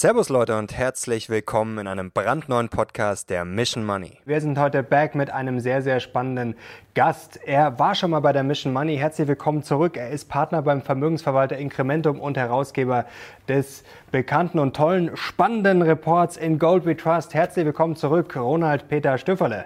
[0.00, 4.16] Servus Leute und herzlich willkommen in einem brandneuen Podcast der Mission Money.
[4.26, 6.54] Wir sind heute back mit einem sehr, sehr spannenden
[6.94, 7.40] Gast.
[7.44, 8.96] Er war schon mal bei der Mission Money.
[8.96, 9.96] Herzlich willkommen zurück.
[9.96, 13.06] Er ist Partner beim Vermögensverwalter Incrementum und Herausgeber
[13.48, 17.34] des bekannten und tollen, spannenden Reports in Gold We Trust.
[17.34, 19.64] Herzlich willkommen zurück, Ronald Peter Stöfferle.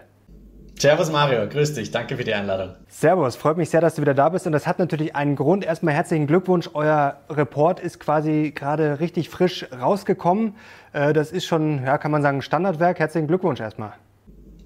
[0.78, 2.74] Servus Mario, grüß dich, danke für die Einladung.
[2.88, 5.64] Servus, freut mich sehr, dass du wieder da bist und das hat natürlich einen Grund.
[5.64, 10.54] Erstmal herzlichen Glückwunsch, euer Report ist quasi gerade richtig frisch rausgekommen.
[10.92, 12.98] Äh, das ist schon, ja, kann man sagen, Standardwerk.
[12.98, 13.92] Herzlichen Glückwunsch erstmal.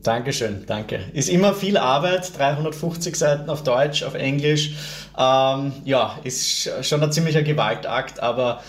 [0.03, 1.01] Dankeschön, danke.
[1.13, 4.77] Ist immer viel Arbeit, 350 Seiten auf Deutsch, auf Englisch.
[5.19, 8.63] Ähm, ja, ist schon ein ziemlicher Gewaltakt, aber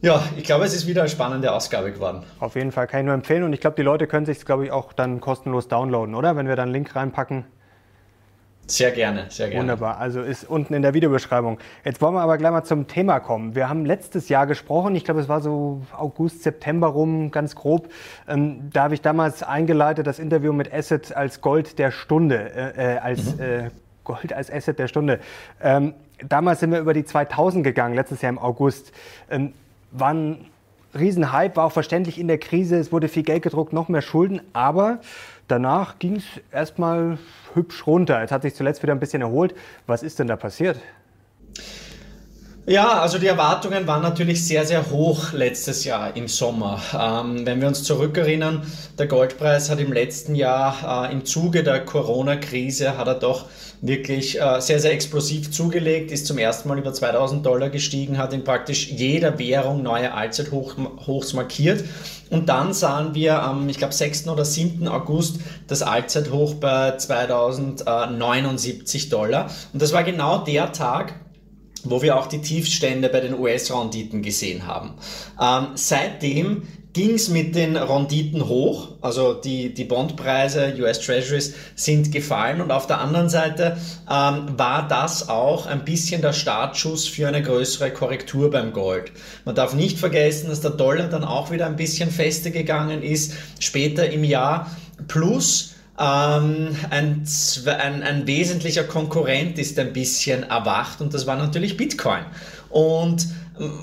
[0.00, 2.22] ja, ich glaube, es ist wieder eine spannende Ausgabe geworden.
[2.40, 4.66] Auf jeden Fall kann ich nur empfehlen und ich glaube, die Leute können sich glaube
[4.66, 6.36] ich, auch dann kostenlos downloaden, oder?
[6.36, 7.44] Wenn wir dann einen Link reinpacken.
[8.70, 9.62] Sehr gerne, sehr gerne.
[9.62, 11.58] Wunderbar, also ist unten in der Videobeschreibung.
[11.86, 13.54] Jetzt wollen wir aber gleich mal zum Thema kommen.
[13.54, 17.88] Wir haben letztes Jahr gesprochen, ich glaube, es war so August, September rum, ganz grob.
[18.28, 22.96] Ähm, da habe ich damals eingeleitet das Interview mit Asset als Gold der Stunde, äh,
[22.96, 23.42] äh als mhm.
[23.42, 23.70] äh,
[24.04, 25.18] Gold als Asset der Stunde.
[25.62, 25.94] Ähm,
[26.26, 28.92] damals sind wir über die 2000 gegangen, letztes Jahr im August.
[29.30, 29.54] Ähm,
[29.90, 30.46] war ein
[30.98, 32.76] Riesenhype, war auch verständlich in der Krise.
[32.76, 35.00] Es wurde viel Geld gedruckt, noch mehr Schulden, aber
[35.46, 37.18] danach ging es erstmal
[37.54, 38.22] hübsch runter.
[38.22, 39.54] Es hat sich zuletzt wieder ein bisschen erholt.
[39.86, 40.80] Was ist denn da passiert?
[42.68, 46.82] Ja, also die Erwartungen waren natürlich sehr, sehr hoch letztes Jahr im Sommer.
[46.92, 48.60] Ähm, wenn wir uns zurückerinnern,
[48.98, 53.46] der Goldpreis hat im letzten Jahr äh, im Zuge der Corona-Krise hat er doch
[53.80, 58.34] wirklich äh, sehr, sehr explosiv zugelegt, ist zum ersten Mal über 2000 Dollar gestiegen, hat
[58.34, 61.84] in praktisch jeder Währung neue Allzeithochs markiert.
[62.28, 64.28] Und dann sahen wir am, ich glaube, 6.
[64.28, 64.88] oder 7.
[64.88, 65.36] August
[65.68, 69.48] das Allzeithoch bei 2079 Dollar.
[69.72, 71.14] Und das war genau der Tag,
[71.90, 74.94] wo wir auch die Tiefstände bei den US-Renditen gesehen haben.
[75.40, 76.62] Ähm, seitdem
[76.98, 82.72] ging es mit den Renditen hoch, also die, die Bondpreise, US Treasuries sind gefallen und
[82.72, 83.76] auf der anderen Seite
[84.10, 89.12] ähm, war das auch ein bisschen der Startschuss für eine größere Korrektur beim Gold.
[89.44, 93.34] Man darf nicht vergessen, dass der Dollar dann auch wieder ein bisschen fester gegangen ist,
[93.60, 94.70] später im Jahr,
[95.06, 97.24] plus ähm, ein,
[97.66, 102.24] ein, ein wesentlicher Konkurrent ist ein bisschen erwacht und das war natürlich Bitcoin.
[102.70, 103.26] Und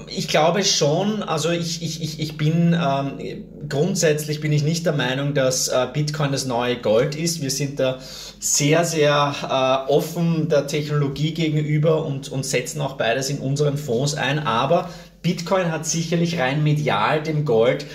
[0.08, 4.94] ich glaube schon, also ich, ich, ich, ich bin ähm, grundsätzlich bin ich nicht der
[4.94, 7.42] Meinung, dass äh, Bitcoin das neue Gold ist.
[7.42, 8.00] Wir sind da
[8.40, 9.36] sehr, sehr
[9.88, 14.40] äh, offen der Technologie gegenüber und, und setzen auch beides in unseren Fonds ein.
[14.40, 14.90] Aber
[15.22, 17.86] Bitcoin hat sicherlich rein medial dem Gold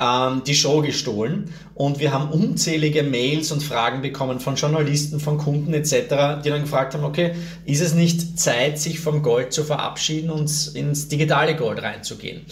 [0.00, 5.38] ähm, die Show gestohlen und wir haben unzählige Mails und Fragen bekommen von Journalisten, von
[5.38, 7.34] Kunden etc., die dann gefragt haben, okay,
[7.64, 12.46] ist es nicht Zeit, sich vom Gold zu verabschieden und ins digitale Gold reinzugehen?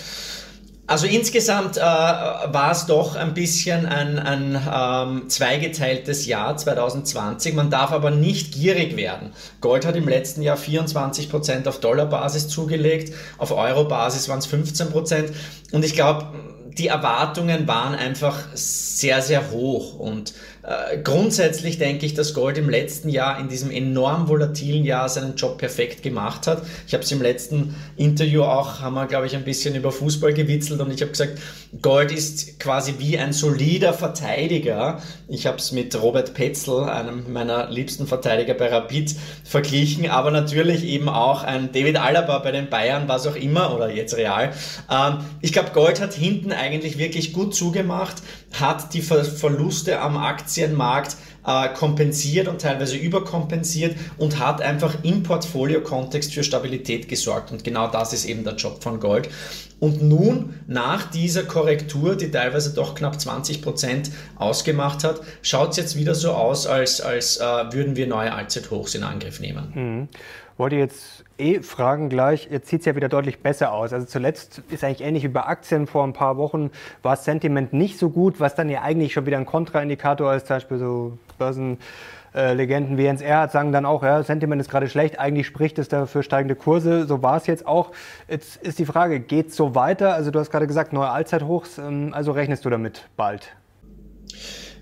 [0.89, 7.55] Also insgesamt äh, war es doch ein bisschen ein, ein ähm, zweigeteiltes Jahr 2020.
[7.55, 9.33] Man darf aber nicht gierig werden.
[9.61, 14.87] Gold hat im letzten Jahr 24 Prozent auf Dollarbasis zugelegt, auf Eurobasis waren es 15%.
[14.87, 15.31] Prozent.
[15.73, 16.29] Und ich glaube,
[16.78, 19.99] die Erwartungen waren einfach sehr, sehr hoch.
[19.99, 20.34] Und
[20.69, 25.34] äh, grundsätzlich denke ich, dass Gold im letzten Jahr, in diesem enorm volatilen Jahr, seinen
[25.34, 26.62] Job perfekt gemacht hat.
[26.87, 30.34] Ich habe es im letzten Interview auch, haben wir, glaube ich, ein bisschen über Fußball
[30.34, 31.39] gewitzelt und ich habe gesagt,
[31.81, 35.01] Gold ist quasi wie ein solider Verteidiger.
[35.27, 39.15] Ich habe es mit Robert Petzel, einem meiner liebsten Verteidiger bei Rapid,
[39.45, 43.91] verglichen, aber natürlich eben auch ein David Alaba bei den Bayern, was auch immer, oder
[43.91, 44.53] jetzt Real.
[44.91, 48.17] Ähm, ich glaube, Gold hat hinten eigentlich wirklich gut zugemacht,
[48.59, 50.17] hat die Ver Verluste am
[50.59, 57.53] Aktienmarkt äh, kompensiert und teilweise überkompensiert und hat einfach im Portfolio-Kontext für Stabilität gesorgt.
[57.53, 59.29] Und genau das ist eben der Job von Gold.
[59.81, 65.77] Und nun, nach dieser Korrektur, die teilweise doch knapp 20 Prozent ausgemacht hat, schaut es
[65.77, 69.73] jetzt wieder so aus, als, als äh, würden wir neue Allzeithochs in Angriff nehmen.
[69.75, 70.09] Mhm.
[70.56, 73.93] Wollte jetzt eh fragen gleich, jetzt sieht es ja wieder deutlich besser aus.
[73.93, 76.70] Also zuletzt ist eigentlich ähnlich wie bei Aktien vor ein paar Wochen,
[77.02, 80.46] war das Sentiment nicht so gut, was dann ja eigentlich schon wieder ein Kontraindikator ist,
[80.46, 81.79] zum Beispiel so Börsen.
[82.35, 85.88] Legenden wie Jens Erhardt sagen dann auch, ja, Sentiment ist gerade schlecht, eigentlich spricht es
[85.88, 87.06] dafür steigende Kurse.
[87.06, 87.91] So war es jetzt auch.
[88.29, 90.12] Jetzt ist die Frage, geht es so weiter?
[90.12, 93.56] Also du hast gerade gesagt, neue Allzeithochs, ähm, also rechnest du damit bald?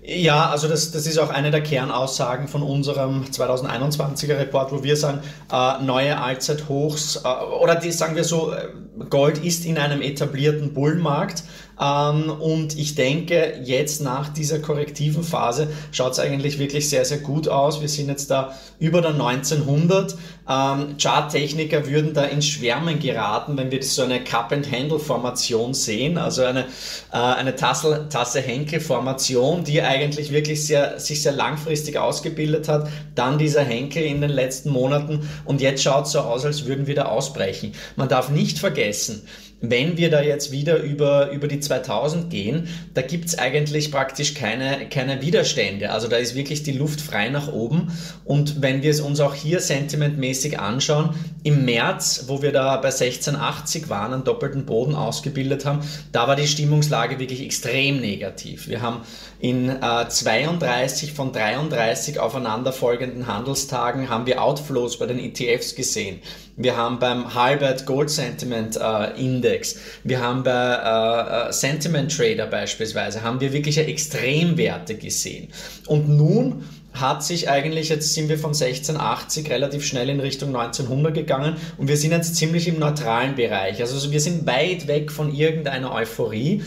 [0.09, 4.95] Ja, also das, das ist auch eine der Kernaussagen von unserem 2021er Report, wo wir
[4.95, 5.19] sagen,
[5.51, 8.69] äh, neue Allzeithochs äh, oder die, sagen wir so, äh,
[9.09, 11.43] Gold ist in einem etablierten Bullenmarkt.
[11.79, 17.19] Ähm, und ich denke, jetzt nach dieser korrektiven Phase schaut es eigentlich wirklich sehr, sehr
[17.19, 17.81] gut aus.
[17.81, 20.15] Wir sind jetzt da über der 1900.
[20.49, 26.67] Ähm, Charttechniker würden da ins Schwärmen geraten, wenn wir so eine Cup-and-Handle-Formation sehen, also eine,
[27.11, 32.87] äh, eine Tasse-Henkel-Formation, die eigentlich wirklich sehr, sich sehr langfristig ausgebildet hat.
[33.13, 36.87] Dann dieser Henkel in den letzten Monaten und jetzt schaut es so aus, als würden
[36.87, 37.73] wir da ausbrechen.
[37.95, 39.23] Man darf nicht vergessen,
[39.59, 44.87] wenn wir da jetzt wieder über, über die 2000 gehen, da gibt's eigentlich praktisch keine,
[44.89, 45.91] keine Widerstände.
[45.91, 47.91] Also da ist wirklich die Luft frei nach oben.
[48.23, 52.89] Und wenn wir es uns auch hier sentimentmäßig anschauen, im März, wo wir da bei
[52.89, 55.79] 1680 waren, einen doppelten Boden ausgebildet haben,
[56.11, 58.67] da war die Stimmungslage wirklich extrem negativ.
[58.67, 59.01] Wir haben
[59.39, 66.19] in äh, 32 von 33 aufeinanderfolgenden Handelstagen haben wir Outflows bei den ETFs gesehen.
[66.59, 72.47] Wir haben beim Halbert Gold Sentiment äh, Index, wir haben bei äh, äh, Sentiment Trader
[72.47, 75.49] beispielsweise, haben wir wirkliche Extremwerte gesehen.
[75.85, 76.63] Und nun
[76.93, 81.89] hat sich eigentlich, jetzt sind wir von 1680 relativ schnell in Richtung 1900 gegangen und
[81.89, 83.79] wir sind jetzt ziemlich im neutralen Bereich.
[83.79, 86.63] Also wir sind weit weg von irgendeiner Euphorie.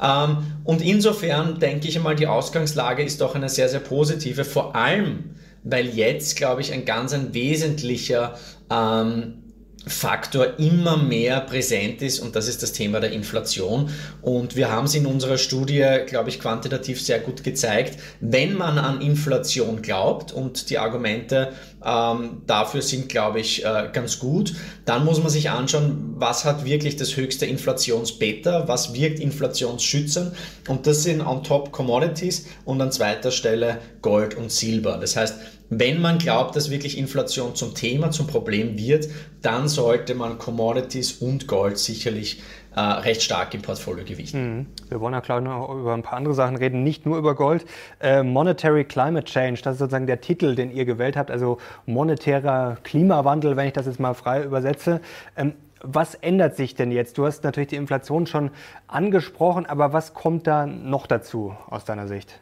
[0.00, 4.76] Ähm, und insofern denke ich einmal, die Ausgangslage ist doch eine sehr, sehr positive, vor
[4.76, 5.34] allem,
[5.64, 8.38] weil jetzt, glaube ich, ein ganz ein wesentlicher
[8.70, 9.43] ähm,
[9.86, 13.90] Faktor immer mehr präsent ist und das ist das Thema der Inflation.
[14.22, 17.98] Und wir haben es in unserer Studie, glaube ich, quantitativ sehr gut gezeigt.
[18.20, 21.52] Wenn man an Inflation glaubt und die Argumente
[21.84, 24.54] ähm, dafür sind, glaube ich, äh, ganz gut,
[24.86, 30.32] dann muss man sich anschauen, was hat wirklich das höchste Inflationsbeta, was wirkt inflationsschützend
[30.68, 34.96] und das sind on top Commodities und an zweiter Stelle Gold und Silber.
[34.98, 35.36] Das heißt,
[35.70, 39.08] wenn man glaubt, dass wirklich Inflation zum Thema, zum Problem wird,
[39.42, 42.42] dann sollte man Commodities und Gold sicherlich
[42.76, 44.58] äh, recht stark im Portfolio gewichten.
[44.58, 44.66] Mhm.
[44.88, 47.64] Wir wollen ja klar noch über ein paar andere Sachen reden, nicht nur über Gold.
[48.00, 52.76] Äh, Monetary Climate Change, das ist sozusagen der Titel, den ihr gewählt habt, also monetärer
[52.82, 55.00] Klimawandel, wenn ich das jetzt mal frei übersetze.
[55.36, 55.54] Ähm,
[55.86, 57.18] was ändert sich denn jetzt?
[57.18, 58.50] Du hast natürlich die Inflation schon
[58.86, 62.40] angesprochen, aber was kommt da noch dazu aus deiner Sicht?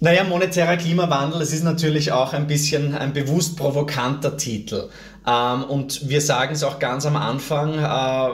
[0.00, 4.88] Naja, monetärer Klimawandel, das ist natürlich auch ein bisschen ein bewusst provokanter Titel.
[5.26, 8.30] Ähm, und wir sagen es auch ganz am Anfang, äh,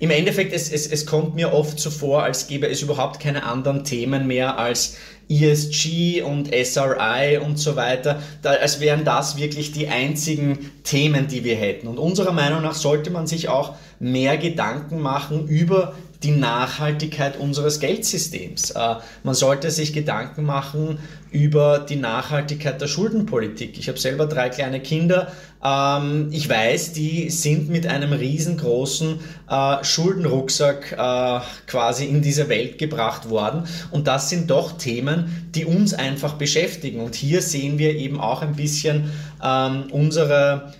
[0.00, 3.44] im Endeffekt, es, es, es kommt mir oft so vor, als gäbe es überhaupt keine
[3.44, 4.96] anderen Themen mehr als
[5.30, 11.44] ESG und SRI und so weiter, da, als wären das wirklich die einzigen Themen, die
[11.44, 11.86] wir hätten.
[11.86, 15.94] Und unserer Meinung nach sollte man sich auch mehr Gedanken machen über
[16.24, 18.72] die Nachhaltigkeit unseres Geldsystems.
[18.72, 20.98] Äh, man sollte sich Gedanken machen
[21.30, 23.78] über die Nachhaltigkeit der Schuldenpolitik.
[23.78, 25.32] Ich habe selber drei kleine Kinder.
[25.64, 32.78] Ähm, ich weiß, die sind mit einem riesengroßen äh, Schuldenrucksack äh, quasi in diese Welt
[32.78, 33.68] gebracht worden.
[33.92, 37.00] Und das sind doch Themen, die uns einfach beschäftigen.
[37.00, 39.12] Und hier sehen wir eben auch ein bisschen
[39.44, 40.72] ähm, unsere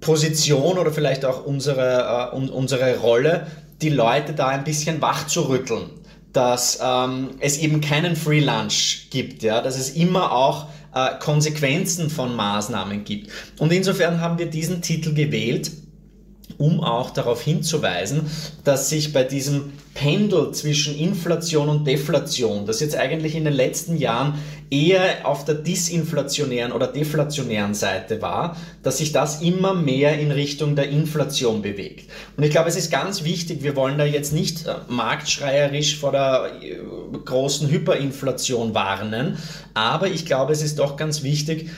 [0.00, 3.46] Position oder vielleicht auch unsere, unsere Rolle
[3.82, 5.90] die Leute da ein bisschen wach zu rütteln,
[6.32, 12.10] dass ähm, es eben keinen Free Lunch gibt, ja, dass es immer auch äh, Konsequenzen
[12.10, 13.30] von Maßnahmen gibt.
[13.58, 15.70] Und insofern haben wir diesen Titel gewählt,
[16.60, 18.30] um auch darauf hinzuweisen,
[18.64, 23.96] dass sich bei diesem Pendel zwischen Inflation und Deflation, das jetzt eigentlich in den letzten
[23.96, 24.34] Jahren
[24.70, 30.76] eher auf der disinflationären oder deflationären Seite war, dass sich das immer mehr in Richtung
[30.76, 32.10] der Inflation bewegt.
[32.36, 36.12] Und ich glaube, es ist ganz wichtig, wir wollen da jetzt nicht äh, marktschreierisch vor
[36.12, 36.76] der äh,
[37.24, 39.38] großen Hyperinflation warnen,
[39.72, 41.70] aber ich glaube, es ist doch ganz wichtig,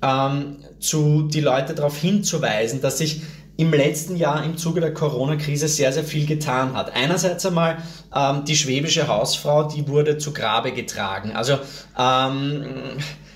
[0.00, 3.22] ähm, zu, die Leute darauf hinzuweisen, dass sich
[3.58, 6.94] im letzten Jahr im Zuge der Corona-Krise sehr, sehr viel getan hat.
[6.94, 7.78] Einerseits einmal
[8.14, 11.32] ähm, die schwäbische Hausfrau, die wurde zu Grabe getragen.
[11.32, 11.58] Also
[11.98, 12.64] ähm,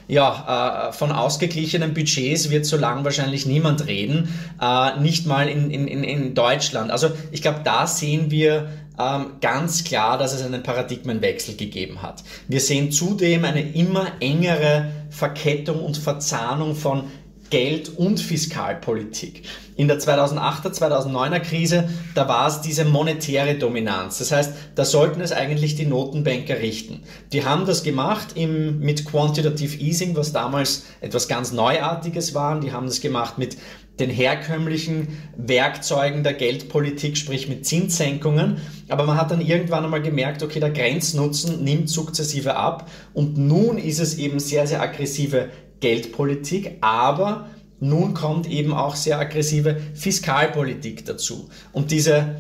[0.07, 5.73] ja, äh, von ausgeglichenen Budgets wird so lang wahrscheinlich niemand reden, äh, nicht mal in,
[5.73, 6.93] in, in Deutschland.
[6.93, 8.69] Also ich glaube, da sehen wir
[9.01, 12.23] ähm, ganz klar, dass es einen Paradigmenwechsel gegeben hat.
[12.47, 17.05] Wir sehen zudem eine immer engere Verkettung und Verzahnung von
[17.53, 19.43] Geld- und Fiskalpolitik.
[19.77, 24.17] In der 2008er, 2009er Krise, da war es diese monetäre Dominanz.
[24.17, 27.03] Das heißt, da sollten es eigentlich die Notenbanker richten.
[27.35, 32.59] Die haben das gemacht im, mit Quantitative Easing, was damals etwas ganz Neuartiges war.
[32.59, 33.59] Die haben das gemacht mit
[34.01, 38.63] den herkömmlichen Werkzeugen der Geldpolitik, sprich mit Zinssenkungen.
[38.89, 43.77] Aber man hat dann irgendwann einmal gemerkt, okay, der Grenznutzen nimmt sukzessive ab und nun
[43.77, 45.51] ist es eben sehr, sehr aggressive
[45.83, 51.51] Geldpolitik, aber nun kommt eben auch sehr aggressive Fiskalpolitik dazu.
[51.73, 52.37] Und diese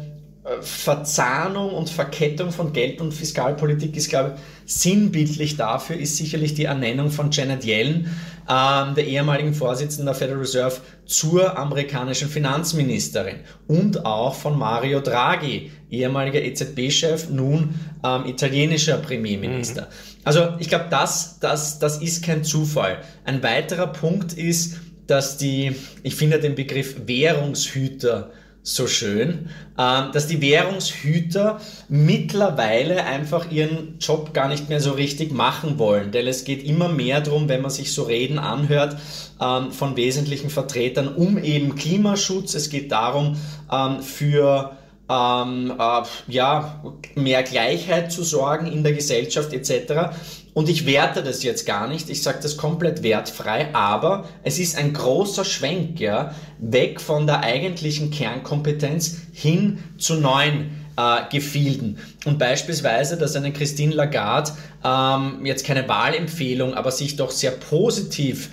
[0.60, 6.64] Verzahnung und Verkettung von Geld- und Fiskalpolitik ist, glaube ich, sinnbildlich dafür ist sicherlich die
[6.64, 8.10] Ernennung von Janet Yellen,
[8.48, 13.36] ähm, der ehemaligen Vorsitzenden der Federal Reserve, zur amerikanischen Finanzministerin
[13.68, 19.82] und auch von Mario Draghi, ehemaliger EZB-Chef, nun ähm, italienischer Premierminister.
[19.82, 20.11] Mhm.
[20.24, 22.98] Also ich glaube, das, das, das ist kein Zufall.
[23.24, 28.30] Ein weiterer Punkt ist, dass die, ich finde den Begriff Währungshüter
[28.64, 35.32] so schön, ähm, dass die Währungshüter mittlerweile einfach ihren Job gar nicht mehr so richtig
[35.32, 36.12] machen wollen.
[36.12, 38.96] Denn es geht immer mehr darum, wenn man sich so Reden anhört
[39.40, 42.54] ähm, von wesentlichen Vertretern, um eben Klimaschutz.
[42.54, 43.36] Es geht darum,
[43.72, 44.76] ähm, für
[45.10, 46.82] ähm, äh, ja,
[47.14, 50.14] mehr Gleichheit zu sorgen in der Gesellschaft etc.
[50.54, 54.76] Und ich werte das jetzt gar nicht, ich sage das komplett wertfrei, aber es ist
[54.76, 61.98] ein großer Schwenk, ja, weg von der eigentlichen Kernkompetenz hin zu neuen äh, Gefilden.
[62.26, 64.52] Und beispielsweise, dass eine Christine Lagarde
[64.84, 68.50] ähm, jetzt keine Wahlempfehlung, aber sich doch sehr positiv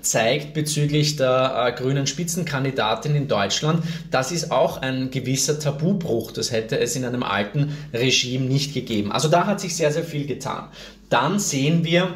[0.00, 3.84] zeigt bezüglich der äh, grünen Spitzenkandidatin in Deutschland.
[4.10, 6.32] Das ist auch ein gewisser Tabubruch.
[6.32, 9.12] Das hätte es in einem alten Regime nicht gegeben.
[9.12, 10.68] Also da hat sich sehr, sehr viel getan.
[11.08, 12.14] Dann sehen wir,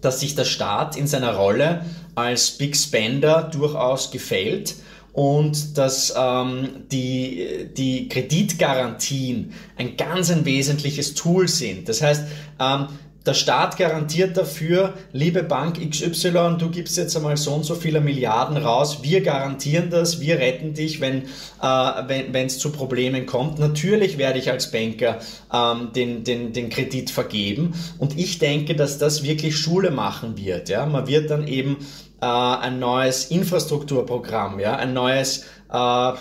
[0.00, 1.84] dass sich der Staat in seiner Rolle
[2.14, 4.74] als Big Spender durchaus gefällt
[5.14, 11.88] und dass ähm, die, die Kreditgarantien ein ganz ein wesentliches Tool sind.
[11.88, 12.24] Das heißt,
[12.58, 12.88] ähm,
[13.26, 18.00] der Staat garantiert dafür, liebe Bank XY, du gibst jetzt einmal so und so viele
[18.00, 21.22] Milliarden raus, wir garantieren das, wir retten dich, wenn
[21.62, 23.58] äh, wenn es zu Problemen kommt.
[23.58, 25.20] Natürlich werde ich als Banker
[25.52, 30.68] ähm, den, den, den Kredit vergeben und ich denke, dass das wirklich Schule machen wird.
[30.68, 30.84] Ja?
[30.84, 31.78] Man wird dann eben
[32.20, 34.76] äh, ein neues Infrastrukturprogramm, ja?
[34.76, 36.12] ein neues, äh,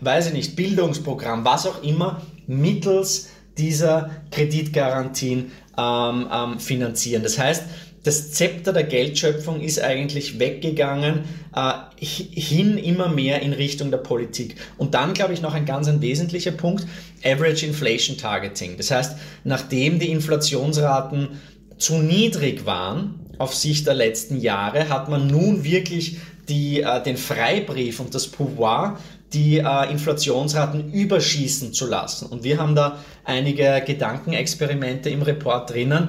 [0.00, 3.28] weiß ich nicht, Bildungsprogramm, was auch immer, mittels
[3.58, 7.22] dieser Kreditgarantien ähm, ähm, finanzieren.
[7.22, 7.64] Das heißt,
[8.06, 11.24] das Zepter der Geldschöpfung ist eigentlich weggegangen,
[11.56, 14.54] äh, hin immer mehr in Richtung der Politik.
[14.78, 16.86] Und dann, glaube ich, noch ein ganz ein wesentlicher Punkt,
[17.24, 18.76] Average Inflation Targeting.
[18.76, 21.30] Das heißt, nachdem die Inflationsraten
[21.78, 26.18] zu niedrig waren auf Sicht der letzten Jahre, hat man nun wirklich
[26.48, 29.00] die, äh, den Freibrief und das Pouvoir
[29.36, 32.26] die äh, Inflationsraten überschießen zu lassen.
[32.26, 36.08] Und wir haben da einige Gedankenexperimente im Report drinnen,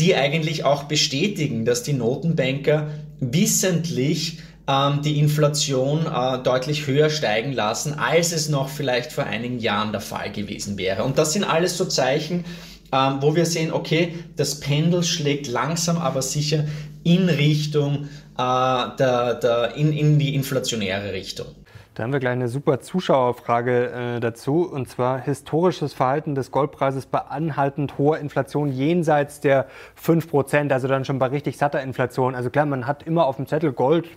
[0.00, 2.88] die eigentlich auch bestätigen, dass die Notenbanker
[3.20, 9.60] wissentlich ähm, die Inflation äh, deutlich höher steigen lassen, als es noch vielleicht vor einigen
[9.60, 11.04] Jahren der Fall gewesen wäre.
[11.04, 12.44] Und das sind alles so Zeichen,
[12.92, 16.64] ähm, wo wir sehen, okay, das Pendel schlägt langsam aber sicher
[17.04, 21.46] in Richtung äh, der, der, in, in die inflationäre Richtung.
[21.94, 27.06] Da haben wir gleich eine super Zuschauerfrage äh, dazu, und zwar historisches Verhalten des Goldpreises
[27.06, 32.34] bei anhaltend hoher Inflation jenseits der 5 Prozent, also dann schon bei richtig satter Inflation.
[32.34, 34.08] Also klar, man hat immer auf dem Zettel Gold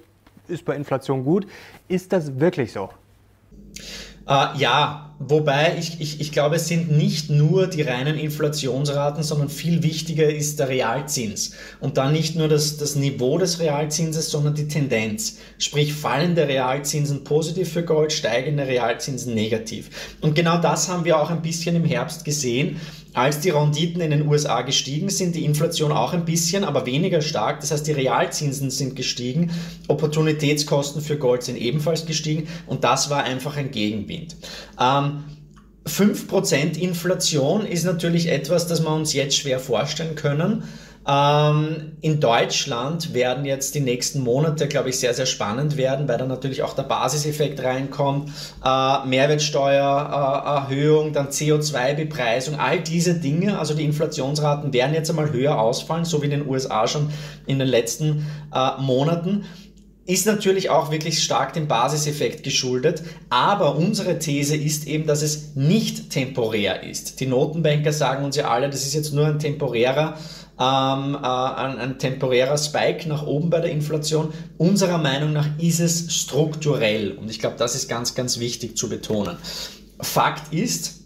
[0.48, 1.46] ist bei Inflation gut.
[1.88, 2.90] Ist das wirklich so?
[4.28, 9.50] Äh, ja, wobei ich, ich, ich glaube, es sind nicht nur die reinen Inflationsraten, sondern
[9.50, 11.54] viel wichtiger ist der Realzins.
[11.80, 15.38] Und dann nicht nur das, das Niveau des Realzinses, sondern die Tendenz.
[15.58, 19.90] Sprich, fallende Realzinsen positiv für Gold, steigende Realzinsen negativ.
[20.22, 22.80] Und genau das haben wir auch ein bisschen im Herbst gesehen
[23.18, 27.22] als die Renditen in den USA gestiegen sind, die Inflation auch ein bisschen, aber weniger
[27.22, 27.62] stark.
[27.62, 29.52] Das heißt, die Realzinsen sind gestiegen,
[29.88, 34.36] Opportunitätskosten für Gold sind ebenfalls gestiegen und das war einfach ein Gegenwind.
[34.80, 35.24] Ähm,
[35.88, 40.66] 5% Inflation ist natürlich etwas, das wir uns jetzt schwer vorstellen können.
[41.08, 46.18] Ähm, in Deutschland werden jetzt die nächsten Monate, glaube ich, sehr, sehr spannend werden, weil
[46.18, 48.30] dann natürlich auch der Basiseffekt reinkommt,
[48.64, 53.58] äh, Mehrwertsteuererhöhung, äh, dann CO2-Bepreisung, all diese Dinge.
[53.58, 57.10] Also die Inflationsraten werden jetzt einmal höher ausfallen, so wie in den USA schon
[57.46, 59.46] in den letzten äh, Monaten
[60.08, 63.04] ist natürlich auch wirklich stark dem Basiseffekt geschuldet.
[63.30, 67.20] Aber unsere These ist eben, dass es nicht temporär ist.
[67.20, 70.18] Die Notenbanker sagen uns ja alle, das ist jetzt nur ein temporärer
[70.60, 74.34] ähm, äh, ein, ein temporärer Spike nach oben bei der Inflation.
[74.58, 78.90] Unserer Meinung nach ist es strukturell und ich glaube, das ist ganz, ganz wichtig zu
[78.90, 79.38] betonen.
[80.00, 81.02] Fakt ist,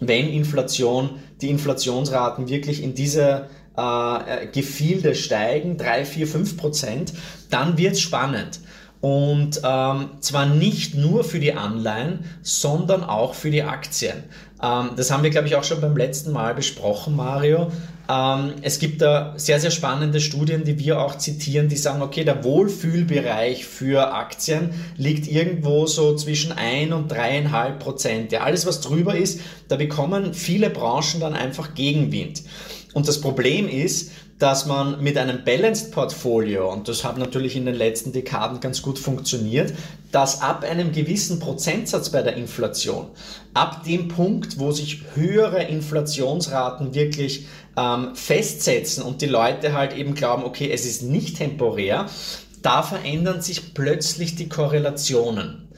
[0.00, 7.12] wenn Inflation, die Inflationsraten wirklich in diese äh, Gefilde steigen, 3, 4, 5 Prozent,
[7.50, 8.60] dann wird es spannend.
[9.00, 14.22] Und ähm, zwar nicht nur für die Anleihen, sondern auch für die Aktien.
[14.62, 17.72] Ähm, das haben wir, glaube ich, auch schon beim letzten Mal besprochen, Mario.
[18.08, 22.24] Ähm, es gibt da sehr, sehr spannende Studien, die wir auch zitieren, die sagen, okay,
[22.24, 28.32] der Wohlfühlbereich für Aktien liegt irgendwo so zwischen 1 und 3,5 Prozent.
[28.32, 32.42] Ja, alles, was drüber ist, da bekommen viele Branchen dann einfach Gegenwind.
[32.92, 34.10] Und das Problem ist,
[34.42, 38.82] dass man mit einem Balanced Portfolio, und das hat natürlich in den letzten Dekaden ganz
[38.82, 39.72] gut funktioniert,
[40.10, 43.06] dass ab einem gewissen Prozentsatz bei der Inflation,
[43.54, 47.46] ab dem Punkt, wo sich höhere Inflationsraten wirklich
[47.76, 52.06] ähm, festsetzen und die Leute halt eben glauben, okay, es ist nicht temporär,
[52.62, 55.68] da verändern sich plötzlich die Korrelationen.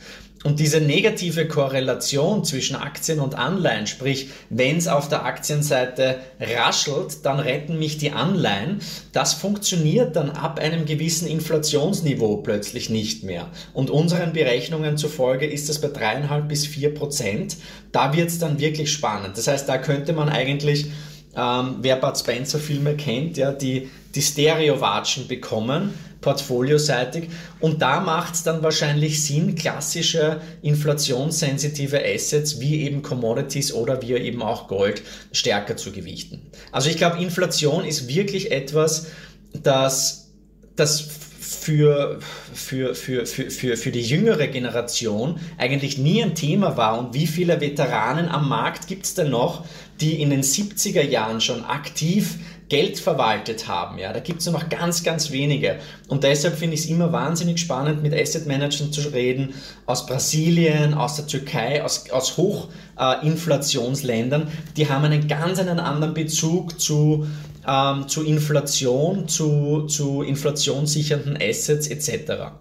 [0.45, 7.25] Und diese negative Korrelation zwischen Aktien und Anleihen, sprich, wenn es auf der Aktienseite raschelt,
[7.25, 8.81] dann retten mich die Anleihen,
[9.13, 13.49] das funktioniert dann ab einem gewissen Inflationsniveau plötzlich nicht mehr.
[13.73, 17.57] Und unseren Berechnungen zufolge ist das bei dreieinhalb bis vier Prozent.
[17.91, 19.39] Da wird es dann wirklich spannend.
[19.39, 20.91] Das heißt, da könnte man eigentlich
[21.37, 25.95] ähm, wer Bud Spencer Filme kennt, ja, die, die Stereo-Watschen bekommen,
[26.25, 27.29] portfolioseitig.
[27.61, 34.15] Und da macht es dann wahrscheinlich Sinn, klassische inflationssensitive Assets wie eben Commodities oder wie
[34.15, 35.03] eben auch Gold
[35.33, 36.41] stärker zu gewichten.
[36.73, 39.09] Also ich glaube, Inflation ist wirklich etwas,
[39.53, 40.31] das,
[40.77, 41.03] das
[41.41, 42.19] für,
[42.55, 46.99] für, für, für, für, für die jüngere Generation eigentlich nie ein Thema war.
[46.99, 49.65] Und wie viele Veteranen am Markt gibt es denn noch,
[50.01, 53.99] die in den 70er Jahren schon aktiv Geld verwaltet haben.
[53.99, 55.77] Ja, da gibt es noch ganz, ganz wenige.
[56.09, 59.55] Und deshalb finde ich es immer wahnsinnig spannend, mit Asset Managern zu reden,
[59.87, 64.43] aus Brasilien, aus der Türkei, aus, aus Hochinflationsländern.
[64.43, 67.27] Äh, die haben einen ganz einen anderen Bezug zu,
[67.69, 72.53] ähm, zu Inflation, zu, zu inflationssichernden Assets etc.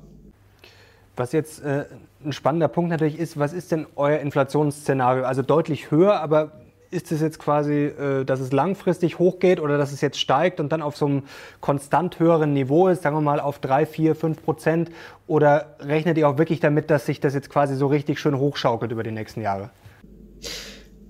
[1.15, 1.85] Was jetzt äh,
[2.25, 5.23] ein spannender Punkt natürlich ist, was ist denn euer Inflationsszenario?
[5.23, 6.62] Also deutlich höher, aber
[6.93, 10.71] ist es jetzt quasi, äh, dass es langfristig hochgeht oder dass es jetzt steigt und
[10.71, 11.23] dann auf so einem
[11.59, 14.91] konstant höheren Niveau ist, sagen wir mal auf 3, 4, 5 Prozent?
[15.27, 18.91] Oder rechnet ihr auch wirklich damit, dass sich das jetzt quasi so richtig schön hochschaukelt
[18.91, 19.71] über die nächsten Jahre?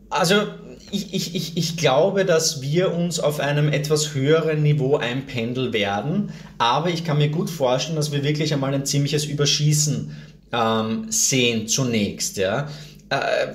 [0.09, 0.35] Also
[0.91, 6.31] ich, ich, ich, ich glaube, dass wir uns auf einem etwas höheren Niveau einpendeln werden,
[6.59, 10.15] aber ich kann mir gut vorstellen, dass wir wirklich einmal ein ziemliches Überschießen
[10.51, 12.37] ähm, sehen zunächst.
[12.37, 12.67] Ja?
[13.13, 13.47] Äh,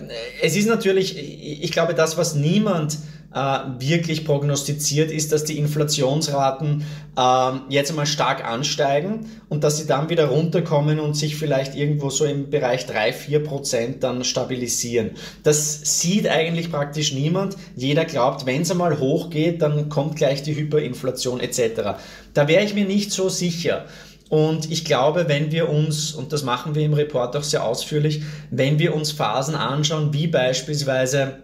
[0.43, 2.99] es ist natürlich, ich glaube, das, was niemand
[3.35, 3.39] äh,
[3.79, 6.85] wirklich prognostiziert, ist, dass die Inflationsraten
[7.17, 12.11] äh, jetzt einmal stark ansteigen und dass sie dann wieder runterkommen und sich vielleicht irgendwo
[12.11, 15.11] so im Bereich 3-4 Prozent dann stabilisieren.
[15.43, 17.57] Das sieht eigentlich praktisch niemand.
[17.77, 21.99] Jeder glaubt, wenn es einmal hochgeht, dann kommt gleich die Hyperinflation etc.
[22.33, 23.87] Da wäre ich mir nicht so sicher.
[24.29, 28.23] Und ich glaube, wenn wir uns, und das machen wir im Report auch sehr ausführlich,
[28.51, 31.39] wenn wir uns Phasen anschauen, wie beispielsweise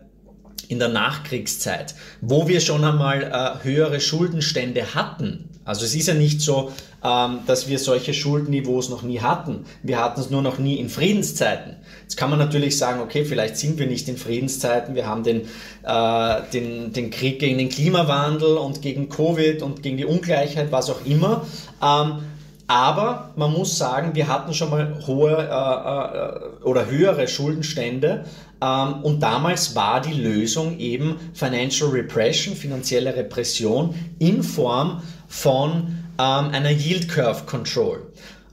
[0.69, 5.51] in der Nachkriegszeit, wo wir schon einmal äh, höhere Schuldenstände hatten.
[5.65, 9.65] Also es ist ja nicht so, ähm, dass wir solche Schuldenniveaus noch nie hatten.
[9.83, 11.77] Wir hatten es nur noch nie in Friedenszeiten.
[12.03, 14.95] Jetzt kann man natürlich sagen, okay, vielleicht sind wir nicht in Friedenszeiten.
[14.95, 15.43] Wir haben den,
[15.85, 20.91] äh, den, den Krieg gegen den Klimawandel und gegen Covid und gegen die Ungleichheit, was
[20.91, 21.47] auch immer.
[21.83, 22.19] Ähm,
[22.67, 28.25] aber man muss sagen, wir hatten schon mal hohe äh, äh, oder höhere Schuldenstände
[28.63, 36.51] ähm, und damals war die Lösung eben Financial Repression, finanzielle Repression in Form von ähm,
[36.51, 38.07] einer Yield Curve Control.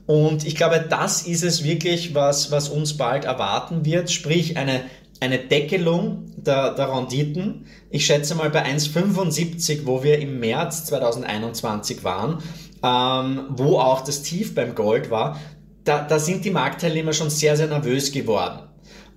[0.06, 4.82] Und ich glaube, das ist es wirklich, was, was uns bald erwarten wird, sprich eine,
[5.20, 7.66] eine Deckelung der, der Renditen.
[7.88, 12.42] Ich schätze mal bei 1,75, wo wir im März 2021 waren,
[12.82, 15.38] ähm, wo auch das Tief beim Gold war,
[15.84, 18.60] da, da sind die Marktteilnehmer schon sehr, sehr nervös geworden.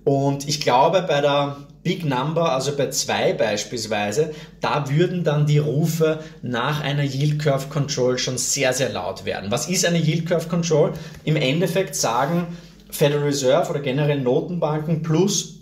[0.04, 5.58] Und ich glaube, bei der Big Number, also bei zwei beispielsweise, da würden dann die
[5.58, 9.50] Rufe nach einer Yield Curve Control schon sehr, sehr laut werden.
[9.50, 10.92] Was ist eine Yield Curve Control?
[11.24, 12.56] Im Endeffekt sagen
[12.90, 15.60] Federal Reserve oder generell Notenbanken plus,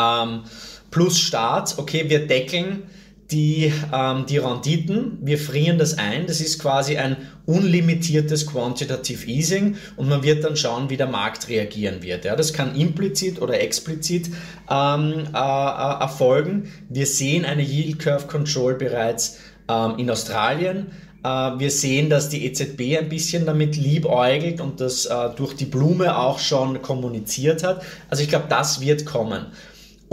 [0.00, 0.42] ähm,
[0.90, 2.84] plus Staat, okay, wir deckeln
[3.30, 9.76] die, ähm, die Renditen, wir frieren das ein, das ist quasi ein unlimitiertes Quantitative Easing
[9.96, 12.24] und man wird dann schauen, wie der Markt reagieren wird.
[12.24, 14.30] Ja, das kann implizit oder explizit
[14.70, 16.70] ähm, äh, äh, erfolgen.
[16.88, 20.88] Wir sehen eine Yield Curve Control bereits ähm, in Australien.
[21.22, 25.64] Äh, wir sehen, dass die EZB ein bisschen damit liebäugelt und das äh, durch die
[25.64, 27.82] Blume auch schon kommuniziert hat.
[28.10, 29.46] Also ich glaube, das wird kommen.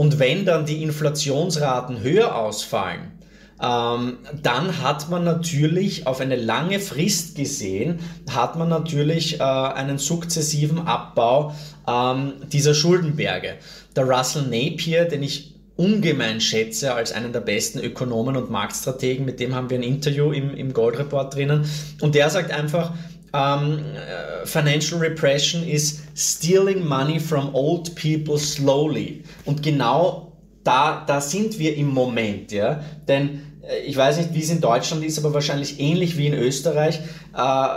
[0.01, 3.11] Und wenn dann die Inflationsraten höher ausfallen,
[3.61, 9.99] ähm, dann hat man natürlich auf eine lange Frist gesehen, hat man natürlich äh, einen
[9.99, 11.53] sukzessiven Abbau
[11.87, 13.57] ähm, dieser Schuldenberge.
[13.95, 19.23] Der Russell Napier, den ich ungemein schätze als einen der besten Ökonomen und Marktstrategen.
[19.23, 21.69] Mit dem haben wir ein Interview im, im Gold Report drinnen.
[22.01, 22.93] Und der sagt einfach,
[23.33, 29.23] um, ähm, uh, financial repression is stealing money from old people slowly.
[29.45, 32.83] Und genau da, da sind wir im Moment, ja.
[33.07, 36.33] Denn äh, ich weiß nicht, wie es in Deutschland ist, aber wahrscheinlich ähnlich wie in
[36.33, 36.99] Österreich.
[37.35, 37.67] Äh,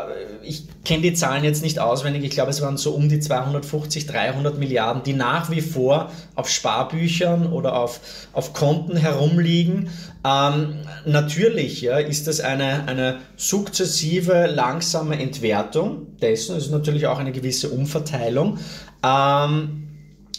[0.42, 2.24] ich kenne die Zahlen jetzt nicht auswendig.
[2.24, 6.48] Ich glaube, es waren so um die 250, 300 Milliarden, die nach wie vor auf
[6.48, 8.00] Sparbüchern oder auf,
[8.32, 9.88] auf Konten herumliegen.
[10.24, 10.74] Ähm,
[11.06, 16.56] natürlich ja, ist das eine, eine sukzessive, langsame Entwertung dessen.
[16.56, 18.58] Es ist natürlich auch eine gewisse Umverteilung.
[19.04, 19.80] Ähm,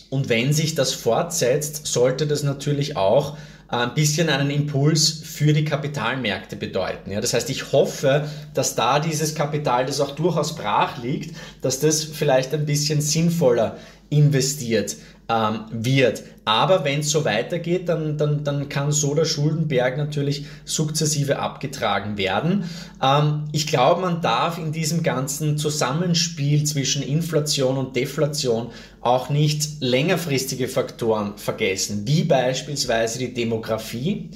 [0.10, 5.66] und wenn sich das fortsetzt, sollte das natürlich auch ein bisschen einen Impuls für die
[5.66, 7.12] Kapitalmärkte bedeuten.
[7.12, 11.80] Ja, das heißt, ich hoffe, dass da dieses Kapital, das auch durchaus brach liegt, dass
[11.80, 13.78] das vielleicht ein bisschen sinnvoller
[14.10, 14.96] investiert
[15.30, 16.24] ähm, wird.
[16.46, 22.18] Aber wenn es so weitergeht, dann, dann, dann kann so der Schuldenberg natürlich sukzessive abgetragen
[22.18, 22.66] werden.
[23.02, 28.68] Ähm, ich glaube, man darf in diesem ganzen Zusammenspiel zwischen Inflation und Deflation
[29.02, 34.30] auch nicht längerfristige Faktoren vergessen, wie beispielsweise die Demografie.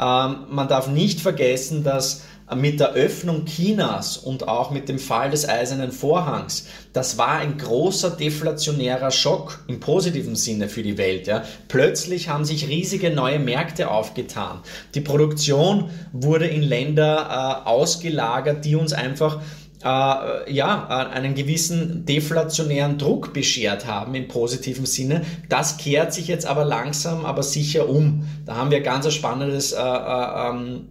[0.00, 2.22] Ähm, man darf nicht vergessen, dass
[2.54, 7.58] mit der Öffnung Chinas und auch mit dem Fall des Eisernen Vorhangs, das war ein
[7.58, 11.26] großer deflationärer Schock im positiven Sinne für die Welt.
[11.26, 11.42] Ja.
[11.66, 14.60] Plötzlich haben sich riesige neue Märkte aufgetan.
[14.94, 19.40] Die Produktion wurde in Länder äh, ausgelagert, die uns einfach
[19.84, 25.22] äh, ja, einen gewissen deflationären Druck beschert haben im positiven Sinne.
[25.48, 28.26] Das kehrt sich jetzt aber langsam, aber sicher um.
[28.46, 30.88] Da haben wir ganz ein spannendes äh, äh, ähm,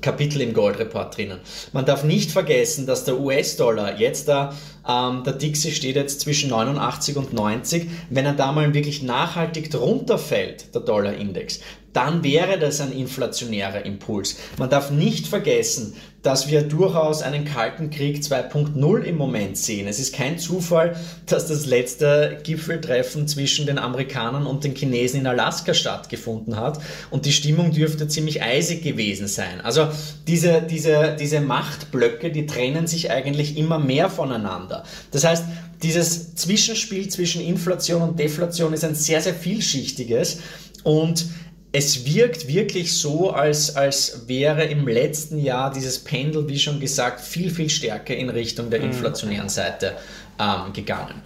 [0.00, 1.40] Kapitel im Gold Report drinnen.
[1.72, 4.54] Man darf nicht vergessen, dass der US-Dollar jetzt da,
[4.88, 7.88] ähm, der Dixie steht jetzt zwischen 89 und 90.
[8.08, 11.60] Wenn er da mal wirklich nachhaltig drunter fällt, der Dollar-Index,
[11.92, 14.36] dann wäre das ein inflationärer Impuls.
[14.58, 19.88] Man darf nicht vergessen, dass wir durchaus einen Kalten Krieg 2.0 im Moment sehen.
[19.88, 20.94] Es ist kein Zufall,
[21.26, 26.78] dass das letzte Gipfeltreffen zwischen den Amerikanern und den Chinesen in Alaska stattgefunden hat
[27.10, 29.62] und die Stimmung dürfte ziemlich eisig gewesen sein.
[29.62, 29.88] Also
[30.26, 34.84] diese, diese, diese Machtblöcke, die trennen sich eigentlich immer mehr voneinander.
[35.12, 35.44] Das heißt,
[35.82, 40.40] dieses Zwischenspiel zwischen Inflation und Deflation ist ein sehr, sehr vielschichtiges
[40.82, 41.26] und
[41.72, 47.20] es wirkt wirklich so, als, als wäre im letzten Jahr dieses Pendel, wie schon gesagt,
[47.20, 48.86] viel, viel stärker in Richtung der mhm.
[48.86, 49.96] inflationären Seite
[50.38, 51.22] ähm, gegangen.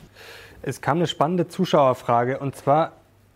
[0.62, 2.92] Es kam eine spannende Zuschauerfrage und zwar,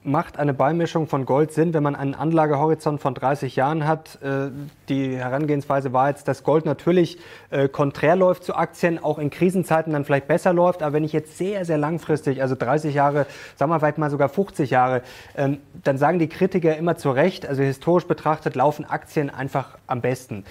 [0.09, 4.21] macht eine Beimischung von Gold Sinn, wenn man einen Anlagehorizont von 30 Jahren hat?
[4.23, 4.51] Äh,
[4.89, 7.19] die Herangehensweise war jetzt, dass Gold natürlich
[7.51, 10.83] äh, konträr läuft zu Aktien, auch in Krisenzeiten dann vielleicht besser läuft.
[10.83, 14.29] Aber wenn ich jetzt sehr, sehr langfristig, also 30 Jahre, sagen wir vielleicht mal sogar
[14.29, 15.03] 50 Jahre,
[15.37, 20.01] ähm, dann sagen die Kritiker immer zu Recht, also historisch betrachtet laufen Aktien einfach am
[20.01, 20.45] besten.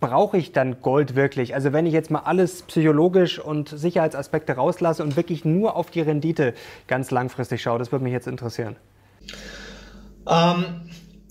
[0.00, 1.54] Brauche ich dann Gold wirklich?
[1.54, 6.00] Also wenn ich jetzt mal alles psychologisch und Sicherheitsaspekte rauslasse und wirklich nur auf die
[6.00, 6.54] Rendite
[6.86, 8.76] ganz langfristig schaue, das würde mich jetzt interessieren.
[10.28, 10.64] Ähm,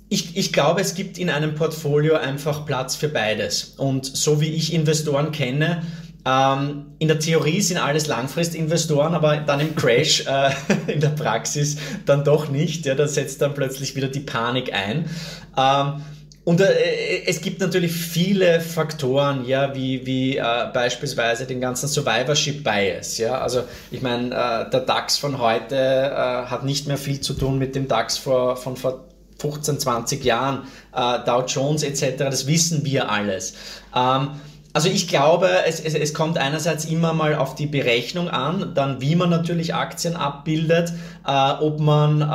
[0.09, 3.75] ich, ich glaube, es gibt in einem Portfolio einfach Platz für beides.
[3.77, 5.83] Und so wie ich Investoren kenne,
[6.25, 10.51] ähm, in der Theorie sind alles Langfristinvestoren, aber dann im Crash äh,
[10.91, 12.85] in der Praxis dann doch nicht.
[12.85, 15.09] Ja, da setzt dann plötzlich wieder die Panik ein.
[15.57, 16.01] Ähm,
[16.43, 22.63] und äh, es gibt natürlich viele Faktoren, ja, wie, wie äh, beispielsweise den ganzen Survivorship
[22.63, 23.17] Bias.
[23.19, 23.39] Ja?
[23.39, 27.59] Also ich meine, äh, der DAX von heute äh, hat nicht mehr viel zu tun
[27.59, 29.05] mit dem DAX vor, von vor
[29.37, 33.55] 15, 20 Jahren, äh, Dow Jones etc., das wissen wir alles.
[33.95, 34.31] Ähm,
[34.73, 39.01] also ich glaube, es, es, es kommt einerseits immer mal auf die Berechnung an, dann
[39.01, 40.93] wie man natürlich Aktien abbildet,
[41.27, 42.25] äh, ob man äh,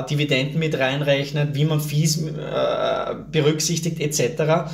[0.00, 4.70] äh, Dividenden mit reinrechnet, wie man Fees äh, berücksichtigt etc.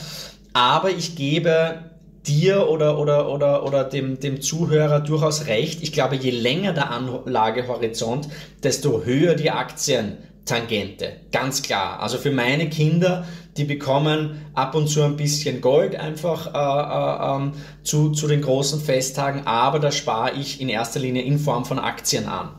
[0.52, 1.80] Aber ich gebe
[2.26, 5.82] dir oder, oder, oder, oder dem, dem Zuhörer durchaus recht.
[5.82, 8.28] Ich glaube, je länger der Anlagehorizont,
[8.62, 12.00] desto höher die Aktien Tangente, ganz klar.
[12.00, 17.36] Also für meine Kinder, die bekommen ab und zu ein bisschen Gold einfach äh, äh,
[17.36, 21.64] ähm, zu, zu den großen Festtagen, aber da spare ich in erster Linie in Form
[21.64, 22.50] von Aktien an.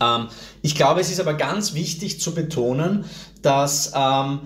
[0.00, 0.28] Ähm,
[0.60, 3.04] ich glaube, es ist aber ganz wichtig zu betonen,
[3.42, 4.40] dass ähm,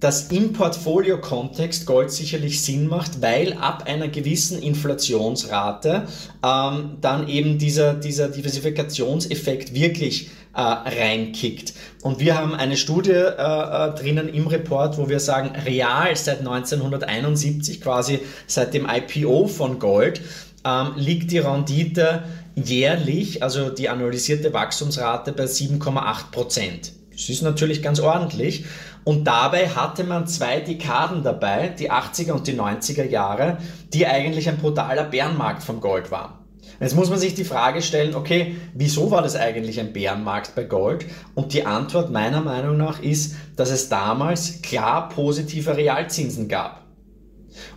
[0.00, 6.06] dass im Portfolio-Kontext Gold sicherlich Sinn macht, weil ab einer gewissen Inflationsrate
[6.44, 11.74] ähm, dann eben dieser, dieser Diversifikationseffekt wirklich äh, reinkickt.
[12.02, 16.40] Und wir haben eine Studie äh, äh drinnen im Report, wo wir sagen, real seit
[16.40, 20.20] 1971, quasi seit dem IPO von Gold,
[20.64, 27.82] ähm, liegt die Rendite jährlich, also die analysierte Wachstumsrate bei 7,8 Prozent Das ist natürlich
[27.82, 28.64] ganz ordentlich.
[29.04, 33.58] Und dabei hatte man zwei Dekaden dabei, die 80er und die 90er Jahre,
[33.92, 36.34] die eigentlich ein brutaler Bärenmarkt vom Gold waren.
[36.80, 40.62] Jetzt muss man sich die Frage stellen, okay, wieso war das eigentlich ein Bärenmarkt bei
[40.62, 41.06] Gold?
[41.34, 46.84] Und die Antwort meiner Meinung nach ist, dass es damals klar positive Realzinsen gab.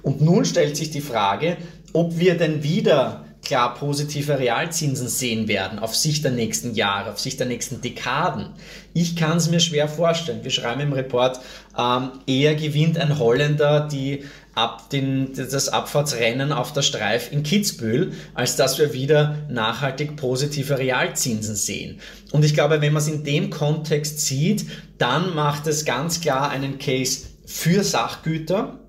[0.03, 1.57] Und nun stellt sich die Frage,
[1.93, 7.19] ob wir denn wieder klar positive Realzinsen sehen werden auf Sicht der nächsten Jahre, auf
[7.19, 8.49] Sicht der nächsten Dekaden.
[8.93, 10.43] Ich kann es mir schwer vorstellen.
[10.43, 11.39] Wir schreiben im Report,
[11.77, 18.13] ähm, eher gewinnt ein Holländer die ab den, das Abfahrtsrennen auf der Streif in Kitzbühel,
[18.33, 21.99] als dass wir wieder nachhaltig positive Realzinsen sehen.
[22.31, 24.65] Und ich glaube, wenn man es in dem Kontext sieht,
[24.97, 28.80] dann macht es ganz klar einen Case für Sachgüter,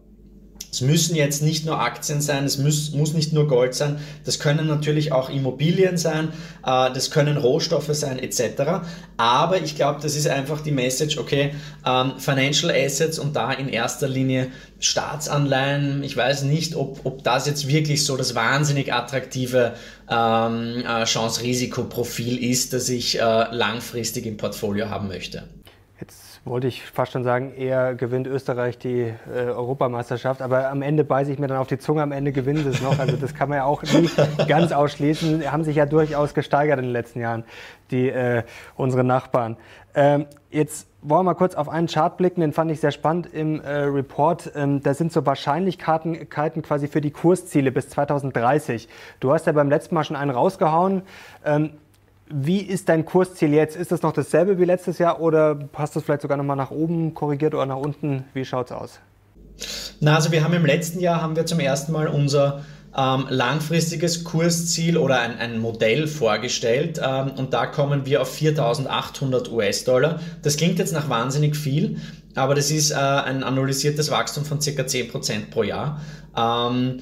[0.72, 4.38] es müssen jetzt nicht nur Aktien sein, es muss, muss nicht nur Gold sein, das
[4.38, 6.28] können natürlich auch Immobilien sein,
[6.64, 8.82] äh, das können Rohstoffe sein etc.
[9.18, 11.54] Aber ich glaube, das ist einfach die Message, okay,
[11.86, 14.48] ähm, Financial Assets und da in erster Linie
[14.80, 19.74] Staatsanleihen, ich weiß nicht, ob, ob das jetzt wirklich so das wahnsinnig attraktive
[20.10, 25.42] ähm, äh, Chance-Risiko-Profil ist, das ich äh, langfristig im Portfolio haben möchte
[26.44, 30.42] wollte ich fast schon sagen, eher gewinnt Österreich die äh, Europameisterschaft.
[30.42, 32.82] Aber am Ende beiße ich mir dann auf die Zunge, am Ende gewinnen sie es
[32.82, 32.98] noch.
[32.98, 34.10] Also das kann man ja auch nie
[34.48, 35.50] ganz ausschließen.
[35.50, 37.44] Haben sich ja durchaus gesteigert in den letzten Jahren,
[37.90, 38.42] die äh,
[38.76, 39.56] unsere Nachbarn.
[39.94, 43.32] Ähm, jetzt wollen wir mal kurz auf einen Chart blicken, den fand ich sehr spannend
[43.32, 44.50] im äh, Report.
[44.56, 48.88] Ähm, da sind so Wahrscheinlichkeiten quasi für die Kursziele bis 2030.
[49.20, 51.02] Du hast ja beim letzten Mal schon einen rausgehauen.
[51.44, 51.74] Ähm,
[52.28, 53.76] wie ist dein Kursziel jetzt?
[53.76, 56.70] Ist das noch dasselbe wie letztes Jahr oder hast du es vielleicht sogar nochmal nach
[56.70, 58.24] oben korrigiert oder nach unten?
[58.34, 59.00] Wie schaut es aus?
[60.00, 62.64] Na, also wir haben im letzten Jahr haben wir zum ersten Mal unser
[62.96, 69.50] ähm, langfristiges Kursziel oder ein, ein Modell vorgestellt ähm, und da kommen wir auf 4.800
[69.50, 70.20] US-Dollar.
[70.42, 71.98] Das klingt jetzt nach wahnsinnig viel,
[72.34, 74.64] aber das ist äh, ein analysiertes Wachstum von ca.
[74.64, 76.00] 10% pro Jahr.
[76.36, 77.00] Ähm,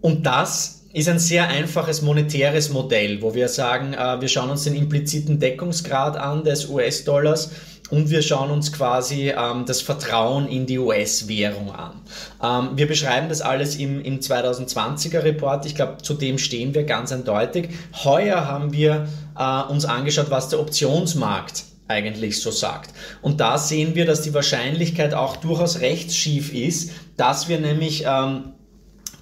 [0.00, 4.64] und das ist ein sehr einfaches monetäres Modell, wo wir sagen, äh, wir schauen uns
[4.64, 7.50] den impliziten Deckungsgrad an des US-Dollars
[7.90, 12.00] und wir schauen uns quasi ähm, das Vertrauen in die US-Währung an.
[12.42, 15.66] Ähm, wir beschreiben das alles im, im 2020er Report.
[15.66, 17.68] Ich glaube, zu dem stehen wir ganz eindeutig.
[18.02, 19.06] Heuer haben wir
[19.38, 22.94] äh, uns angeschaut, was der Optionsmarkt eigentlich so sagt.
[23.20, 28.54] Und da sehen wir, dass die Wahrscheinlichkeit auch durchaus rechtsschief ist, dass wir nämlich ähm,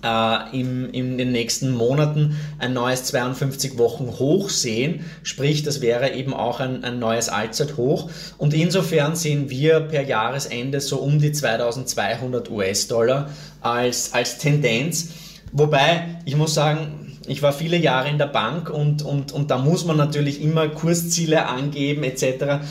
[0.05, 5.05] äh, im, in den nächsten Monaten ein neues 52 Wochen Hoch sehen.
[5.23, 8.11] Sprich, das wäre eben auch ein, ein neues Allzeithoch.
[8.39, 15.09] Und insofern sehen wir per Jahresende so um die 2200 US-Dollar als, als Tendenz.
[15.53, 19.59] Wobei, ich muss sagen, ich war viele Jahre in der Bank und, und, und da
[19.59, 22.65] muss man natürlich immer Kursziele angeben etc.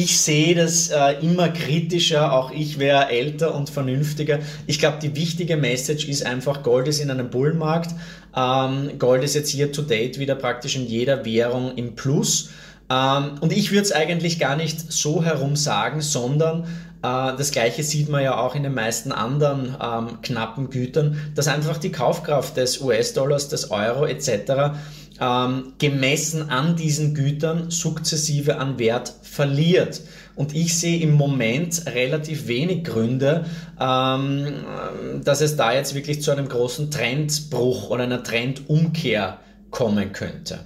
[0.00, 4.38] Ich sehe das äh, immer kritischer, auch ich wäre älter und vernünftiger.
[4.68, 7.90] Ich glaube, die wichtige Message ist einfach, Gold ist in einem Bullenmarkt.
[8.36, 12.50] Ähm, Gold ist jetzt hier to date wieder praktisch in jeder Währung im Plus.
[12.88, 16.62] Ähm, und ich würde es eigentlich gar nicht so herum sagen, sondern
[17.02, 21.48] äh, das gleiche sieht man ja auch in den meisten anderen ähm, knappen Gütern, dass
[21.48, 24.76] einfach die Kaufkraft des US-Dollars, des Euro etc
[25.20, 30.02] ähm, gemessen an diesen Gütern sukzessive an Wert verliert.
[30.36, 33.44] Und ich sehe im Moment relativ wenig Gründe,
[33.80, 34.46] ähm,
[35.24, 39.38] dass es da jetzt wirklich zu einem großen Trendbruch oder einer Trendumkehr
[39.70, 40.60] kommen könnte.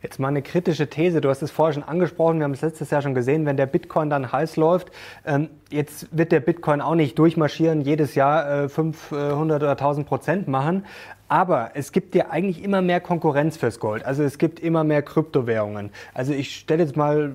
[0.00, 1.20] Jetzt mal eine kritische These.
[1.20, 2.38] Du hast es vorher schon angesprochen.
[2.38, 4.92] Wir haben es letztes Jahr schon gesehen, wenn der Bitcoin dann heiß läuft.
[5.26, 10.46] Ähm, jetzt wird der Bitcoin auch nicht durchmarschieren, jedes Jahr äh, 500 oder 1000 Prozent
[10.46, 10.84] machen.
[11.28, 14.04] Aber es gibt ja eigentlich immer mehr Konkurrenz fürs Gold.
[14.04, 15.90] Also es gibt immer mehr Kryptowährungen.
[16.14, 17.32] Also ich stelle jetzt mal,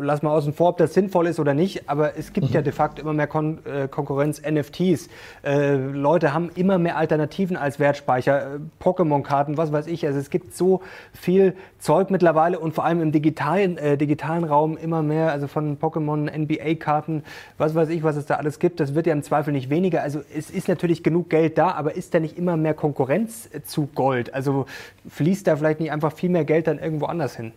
[0.00, 2.54] lass mal außen vor, ob das sinnvoll ist oder nicht, aber es gibt mhm.
[2.54, 5.08] ja de facto immer mehr Kon äh, Konkurrenz, NFTs.
[5.44, 10.06] Äh, Leute haben immer mehr Alternativen als Wertspeicher, äh, Pokémon-Karten, was weiß ich.
[10.06, 14.76] Also es gibt so viel Zeug mittlerweile und vor allem im digitalen, äh, digitalen Raum
[14.76, 17.24] immer mehr, also von Pokémon, NBA-Karten,
[17.58, 18.80] was weiß ich, was es da alles gibt.
[18.80, 20.02] Das wird ja im Zweifel nicht weniger.
[20.02, 23.02] Also es ist natürlich genug Geld da, aber ist da nicht immer mehr Konkurrenz?
[23.02, 24.34] Konkurrenz zu Gold?
[24.34, 24.66] Also
[25.08, 27.52] fließt da vielleicht nicht einfach viel mehr Geld dann irgendwo anders hin?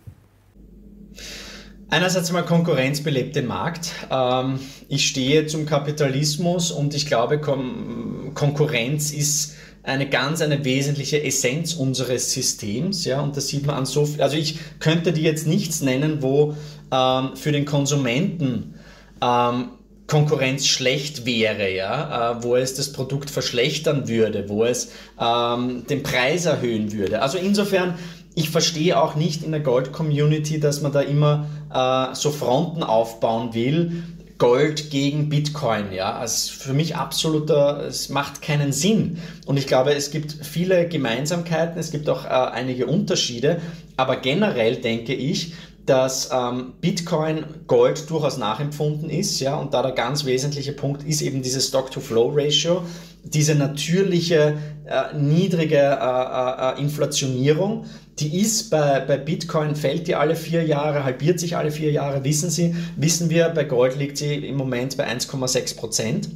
[1.88, 3.92] Einerseits mal Konkurrenz belebt den Markt.
[4.10, 11.74] Ähm, ich stehe zum Kapitalismus und ich glaube, Konkurrenz ist eine ganz, eine wesentliche Essenz
[11.74, 15.46] unseres Systems, ja, und das sieht man an so viel, also ich könnte dir jetzt
[15.46, 16.56] nichts nennen, wo
[16.90, 18.74] ähm, für den Konsumenten
[19.22, 19.68] ähm,
[20.08, 26.46] Konkurrenz schlecht wäre, ja, äh, wo es das Produkt verschlechtern würde, wo es den Preis
[26.46, 27.22] erhöhen würde.
[27.22, 27.94] Also insofern,
[28.34, 33.54] ich verstehe auch nicht in der Gold-Community, dass man da immer äh, so Fronten aufbauen
[33.54, 34.02] will.
[34.38, 36.18] Gold gegen Bitcoin, ja.
[36.18, 39.18] Also für mich absoluter, es macht keinen Sinn.
[39.46, 43.62] Und ich glaube, es gibt viele Gemeinsamkeiten, es gibt auch äh, einige Unterschiede.
[43.96, 45.54] Aber generell denke ich,
[45.86, 51.22] dass ähm, Bitcoin Gold durchaus nachempfunden ist, ja, und da der ganz wesentliche Punkt ist
[51.22, 52.82] eben diese Stock-to-Flow-Ratio,
[53.22, 57.86] diese natürliche äh, niedrige äh, äh, Inflationierung,
[58.18, 62.24] die ist bei, bei Bitcoin, fällt die alle vier Jahre, halbiert sich alle vier Jahre,
[62.24, 66.28] wissen Sie, wissen wir, bei Gold liegt sie im Moment bei 1,6 Prozent.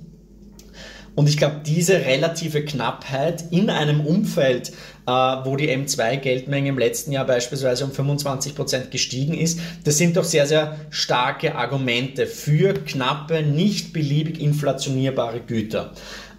[1.14, 4.70] Und ich glaube, diese relative Knappheit in einem Umfeld,
[5.06, 10.16] äh, wo die M2-Geldmenge im letzten Jahr beispielsweise um 25 Prozent gestiegen ist, das sind
[10.16, 15.92] doch sehr, sehr starke Argumente für knappe, nicht beliebig inflationierbare Güter.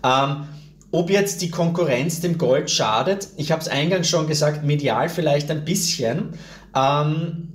[0.04, 0.45] Ähm,
[0.91, 5.49] ob jetzt die Konkurrenz dem Gold schadet, ich habe es eingangs schon gesagt, medial vielleicht
[5.49, 6.34] ein bisschen,
[6.75, 7.54] ähm,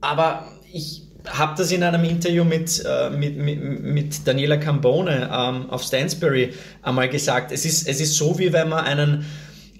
[0.00, 5.70] aber ich habe das in einem Interview mit, äh, mit, mit, mit, Daniela Cambone ähm,
[5.70, 7.52] auf Stansbury einmal gesagt.
[7.52, 9.26] Es ist, es ist so, wie wenn man einen,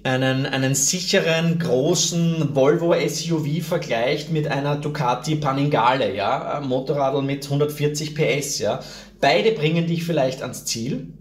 [0.03, 8.15] einen, einen sicheren, großen Volvo SUV vergleicht mit einer Ducati Panigale, ja, Motorradl mit 140
[8.15, 8.81] PS, ja.
[9.21, 11.13] Beide bringen dich vielleicht ans Ziel,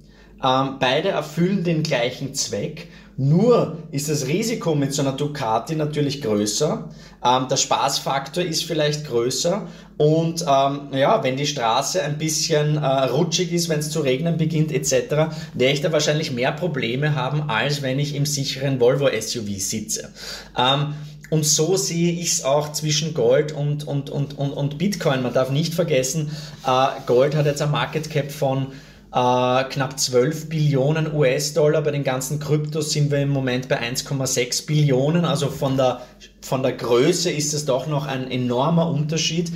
[0.43, 2.89] ähm, beide erfüllen den gleichen Zweck.
[3.21, 6.89] Nur ist das Risiko mit so einer Ducati natürlich größer.
[7.25, 9.67] Ähm, der Spaßfaktor ist vielleicht größer.
[9.97, 14.37] Und ähm, ja, wenn die Straße ein bisschen äh, rutschig ist, wenn es zu regnen
[14.37, 19.09] beginnt etc., werde ich da wahrscheinlich mehr Probleme haben, als wenn ich im sicheren Volvo
[19.09, 20.13] SUV sitze.
[20.57, 20.95] Ähm,
[21.31, 25.23] und so sehe ich es auch zwischen Gold und, und, und, und, und Bitcoin.
[25.23, 26.31] Man darf nicht vergessen,
[26.65, 28.69] äh, Gold hat jetzt ein Market Cap von
[29.13, 31.83] äh, knapp 12 Billionen US-Dollar.
[31.83, 35.25] Bei den ganzen Kryptos sind wir im Moment bei 1,6 Billionen.
[35.25, 36.03] Also von der,
[36.43, 39.51] von der Größe ist es doch noch ein enormer Unterschied.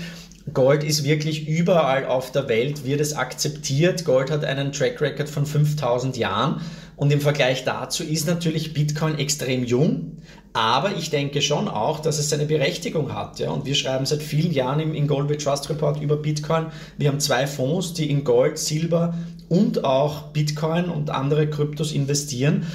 [0.52, 4.04] Gold ist wirklich überall auf der Welt, wird es akzeptiert.
[4.04, 6.60] Gold hat einen Track Record von 5000 Jahren.
[6.96, 10.18] Und im Vergleich dazu ist natürlich Bitcoin extrem jung,
[10.52, 13.38] aber ich denke schon auch, dass es seine Berechtigung hat.
[13.38, 13.50] Ja?
[13.50, 16.66] Und wir schreiben seit vielen Jahren im, im Gold Trust Report über Bitcoin.
[16.98, 19.14] Wir haben zwei Fonds, die in Gold, Silber
[19.48, 22.66] und auch Bitcoin und andere Kryptos investieren.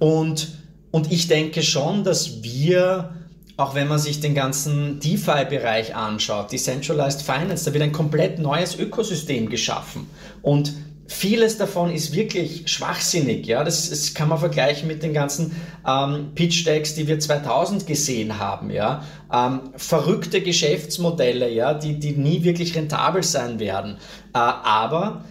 [0.00, 0.48] Und,
[0.90, 3.10] und ich denke schon, dass wir,
[3.56, 8.76] auch wenn man sich den ganzen DeFi-Bereich anschaut, Decentralized Finance, da wird ein komplett neues
[8.76, 10.08] Ökosystem geschaffen.
[10.42, 10.72] Und
[11.10, 13.44] vieles davon ist wirklich schwachsinnig.
[13.44, 13.64] Ja?
[13.64, 18.70] Das, das kann man vergleichen mit den ganzen ähm, Pitch-Decks, die wir 2000 gesehen haben.
[18.70, 19.02] Ja?
[19.32, 21.74] Ähm, verrückte Geschäftsmodelle, ja?
[21.74, 23.96] die, die nie wirklich rentabel sein werden.
[24.32, 25.24] Äh, aber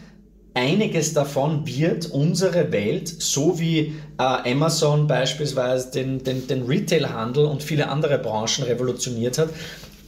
[0.54, 7.63] einiges davon wird unsere Welt, so wie äh, Amazon beispielsweise den, den, den Retailhandel und
[7.63, 9.50] viele andere Branchen revolutioniert hat,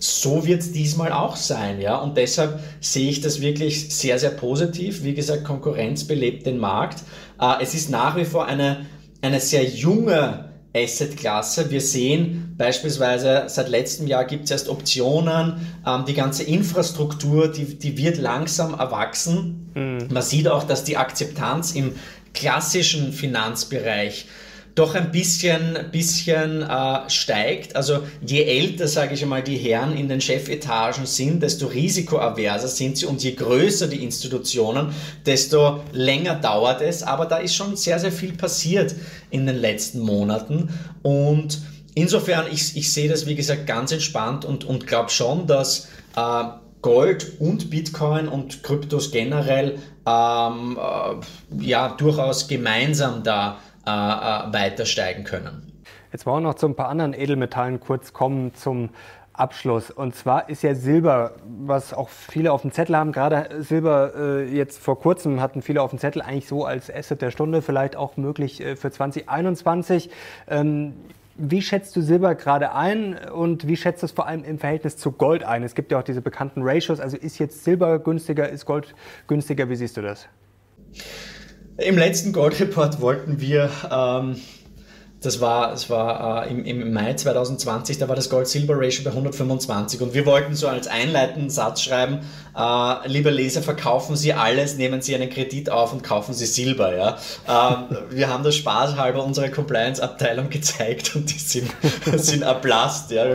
[0.04, 1.98] so wird es diesmal auch sein, ja.
[1.98, 5.04] Und deshalb sehe ich das wirklich sehr, sehr positiv.
[5.04, 7.04] Wie gesagt, Konkurrenz belebt den Markt.
[7.40, 8.86] Äh, es ist nach wie vor eine,
[9.22, 11.70] eine sehr junge Assetklasse.
[11.70, 17.78] Wir sehen beispielsweise, seit letztem Jahr gibt es erst Optionen, ähm, die ganze Infrastruktur, die,
[17.78, 19.72] die wird langsam erwachsen.
[19.76, 20.08] Mhm.
[20.12, 21.94] Man sieht auch, dass die Akzeptanz im
[22.34, 24.26] klassischen Finanzbereich
[24.76, 27.76] doch ein bisschen, bisschen äh, steigt.
[27.76, 32.98] Also je älter, sage ich einmal, die Herren in den Chefetagen sind, desto risikoaverser sind
[32.98, 34.94] sie und je größer die Institutionen,
[35.26, 37.04] desto länger dauert es.
[37.04, 38.96] Aber da ist schon sehr, sehr viel passiert
[39.30, 40.70] in den letzten Monaten
[41.04, 41.60] und
[41.96, 46.44] insofern, ich, ich sehe das, wie gesagt, ganz entspannt und, und glaube schon, dass äh,
[46.82, 55.72] Gold und Bitcoin und Kryptos generell ähm, äh, ja durchaus gemeinsam da weiter steigen können.
[56.12, 58.89] Jetzt wollen wir noch zu ein paar anderen Edelmetallen kurz kommen zum
[59.34, 59.91] Abschluss.
[59.91, 64.56] Und zwar ist ja Silber, was auch viele auf dem Zettel haben, gerade Silber äh,
[64.56, 67.96] jetzt vor kurzem hatten viele auf dem Zettel eigentlich so als Asset der Stunde, vielleicht
[67.96, 70.10] auch möglich äh, für 2021.
[70.48, 70.94] Ähm,
[71.38, 74.98] wie schätzt du Silber gerade ein und wie schätzt du es vor allem im Verhältnis
[74.98, 75.63] zu Gold ein?
[75.63, 77.00] Es gibt ja auch diese bekannten Ratios.
[77.00, 78.94] Also ist jetzt Silber günstiger, ist Gold
[79.28, 79.70] günstiger?
[79.70, 80.28] Wie siehst du das?
[81.78, 84.36] Im letzten Gold Report wollten wir, ähm,
[85.22, 90.02] das war, das war äh, im, im, Mai 2020, da war das Gold-Silber-Ratio bei 125
[90.02, 92.20] und wir wollten so als einleitenden Satz schreiben,
[92.58, 96.95] äh, liebe Leser, verkaufen Sie alles, nehmen Sie einen Kredit auf und kaufen Sie Silber.
[96.95, 97.18] Ja?
[97.48, 101.72] Ähm, wir haben das spaßhalber unserer Compliance-Abteilung gezeigt und die sind,
[102.16, 103.12] sind erblasst.
[103.12, 103.26] Ja?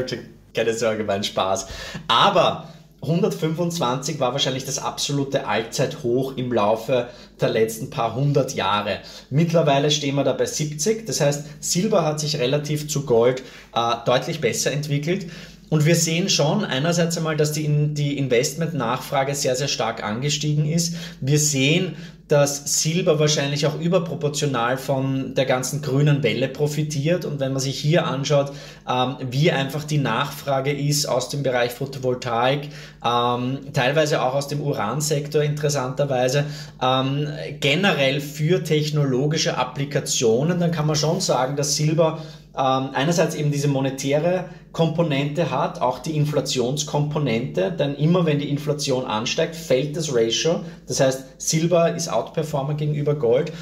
[0.55, 1.67] Keine Sorge, mein Spaß.
[2.09, 2.69] Aber
[3.03, 7.09] 125 war wahrscheinlich das absolute Allzeithoch im Laufe
[7.41, 8.99] der letzten paar hundert Jahre.
[9.31, 11.07] Mittlerweile stehen wir da bei 70.
[11.07, 13.43] Das heißt, Silber hat sich relativ zu Gold
[13.75, 15.27] äh, deutlich besser entwickelt.
[15.69, 20.95] Und wir sehen schon einerseits einmal, dass die, die Investmentnachfrage sehr, sehr stark angestiegen ist.
[21.21, 21.97] Wir sehen,
[22.29, 27.25] dass Silber wahrscheinlich auch überproportional von der ganzen grünen Welle profitiert.
[27.25, 28.53] Und wenn man sich hier anschaut,
[28.89, 32.69] ähm, wie einfach die Nachfrage ist aus dem Bereich Photovoltaik,
[33.05, 36.45] ähm, teilweise auch aus dem Uransektor interessanterweise,
[36.83, 37.29] ähm,
[37.61, 42.23] generell für technologische Applikationen, dann kann man schon sagen, dass Silber
[42.59, 49.05] ähm, einerseits eben diese monetäre Komponente hat, auch die Inflationskomponente, denn immer wenn die Inflation
[49.05, 50.61] ansteigt, fällt das Ratio.
[50.87, 53.53] Das heißt, Silber ist Outperformer gegenüber Gold.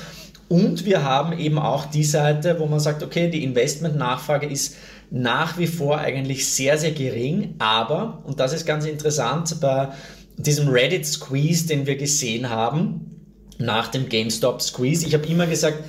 [0.49, 4.77] Und wir haben eben auch die Seite, wo man sagt, okay, die Investmentnachfrage ist
[5.11, 9.91] nach wie vor eigentlich sehr, sehr gering, aber, und das ist ganz interessant, bei
[10.37, 13.15] diesem Reddit Squeeze, den wir gesehen haben,
[13.59, 15.85] nach dem GameStop Squeeze, ich habe immer gesagt,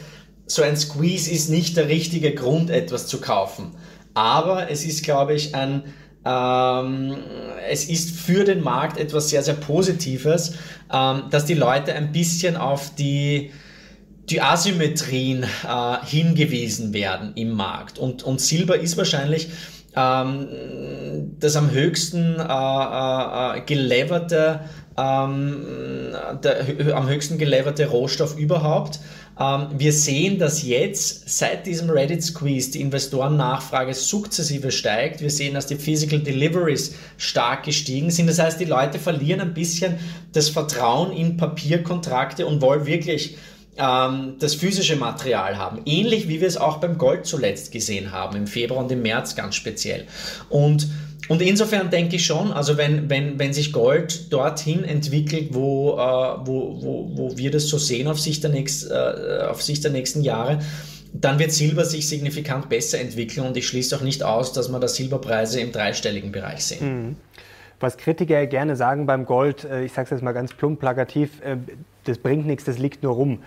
[0.48, 3.76] so ein Squeeze ist nicht der richtige Grund, etwas zu kaufen.
[4.14, 5.84] Aber es ist, glaube ich, ein,
[6.26, 7.18] ähm,
[7.70, 10.54] es ist für den Markt etwas sehr, sehr Positives,
[10.91, 13.52] ähm, dass die Leute ein bisschen auf die,
[14.30, 18.00] die Asymmetrien äh, hingewiesen werden im Markt.
[18.00, 19.50] Und, und Silber ist wahrscheinlich
[19.96, 20.48] ähm,
[21.39, 24.62] das am höchsten äh, äh, äh geleverte,
[24.98, 29.00] ähm, der am höchsten geleverte Rohstoff überhaupt.
[29.39, 35.21] Ähm, wir sehen, dass jetzt seit diesem Reddit Squeeze die Investorennachfrage sukzessive steigt.
[35.21, 38.27] Wir sehen, dass die Physical Deliveries stark gestiegen sind.
[38.27, 39.95] Das heißt, die Leute verlieren ein bisschen
[40.31, 43.38] das Vertrauen in Papierkontrakte und wollen wirklich
[43.77, 45.81] ähm, das physische Material haben.
[45.86, 49.36] Ähnlich wie wir es auch beim Gold zuletzt gesehen haben, im Februar und im März
[49.36, 50.05] ganz speziell.
[50.49, 50.88] Und
[51.28, 55.97] und insofern denke ich schon, also wenn, wenn, wenn sich Gold dorthin entwickelt, wo, äh,
[56.45, 59.91] wo, wo, wo wir das so sehen auf Sicht, der nächst, äh, auf Sicht der
[59.91, 60.59] nächsten Jahre,
[61.13, 64.80] dann wird Silber sich signifikant besser entwickeln und ich schließe auch nicht aus, dass wir
[64.80, 67.07] da Silberpreise im dreistelligen Bereich sehen.
[67.07, 67.15] Mhm.
[67.80, 71.41] Was Kritiker gerne sagen beim Gold, äh, ich sage es jetzt mal ganz plump plakativ,
[71.41, 71.57] äh,
[72.03, 73.39] das bringt nichts, das liegt nur rum.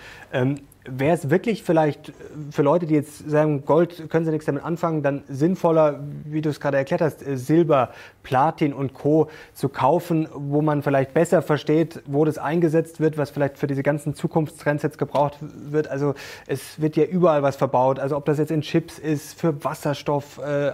[0.91, 2.13] Wäre es wirklich vielleicht
[2.51, 6.51] für Leute, die jetzt sagen, Gold können sie nichts damit anfangen, dann sinnvoller, wie du
[6.51, 7.91] es gerade erklärt hast, Silber,
[8.23, 9.29] Platin und Co.
[9.55, 13.83] zu kaufen, wo man vielleicht besser versteht, wo das eingesetzt wird, was vielleicht für diese
[13.83, 15.89] ganzen Zukunftstrends jetzt gebraucht wird.
[15.89, 16.15] Also
[16.47, 17.99] es wird ja überall was verbaut.
[17.99, 20.73] Also ob das jetzt in Chips ist, für Wasserstoff, äh,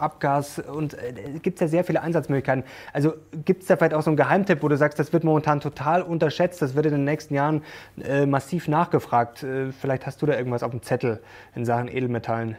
[0.00, 2.64] Abgas und äh, gibt ja sehr viele Einsatzmöglichkeiten.
[2.92, 3.14] Also
[3.44, 6.02] gibt es da vielleicht auch so einen Geheimtipp, wo du sagst, das wird momentan total
[6.02, 7.62] unterschätzt, das wird in den nächsten Jahren
[8.02, 9.19] äh, massiv nachgefragt.
[9.24, 11.20] Äh, vielleicht hast du da irgendwas auf dem Zettel
[11.54, 12.56] in Sachen Edelmetallen.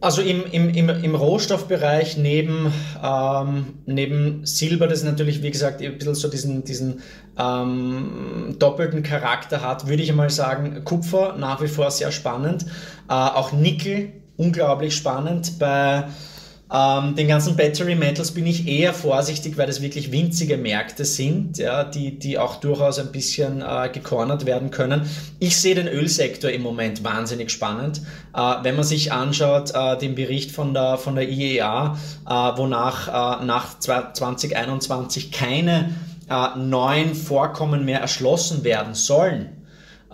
[0.00, 2.70] Also im, im, im, im Rohstoffbereich neben,
[3.02, 7.00] ähm, neben Silber, das natürlich, wie gesagt, ein bisschen so diesen, diesen
[7.38, 12.66] ähm, doppelten Charakter hat, würde ich einmal sagen, Kupfer nach wie vor sehr spannend.
[13.08, 15.58] Äh, auch Nickel unglaublich spannend.
[15.58, 16.04] Bei
[16.74, 21.58] ähm, den ganzen Battery Metals bin ich eher vorsichtig, weil das wirklich winzige Märkte sind,
[21.58, 25.08] ja, die, die auch durchaus ein bisschen äh, gecornert werden können.
[25.38, 28.00] Ich sehe den Ölsektor im Moment wahnsinnig spannend.
[28.34, 31.96] Äh, wenn man sich anschaut, äh, den Bericht von der, von der IEA,
[32.26, 35.94] äh, wonach äh, nach 2021 keine
[36.28, 39.53] äh, neuen Vorkommen mehr erschlossen werden sollen,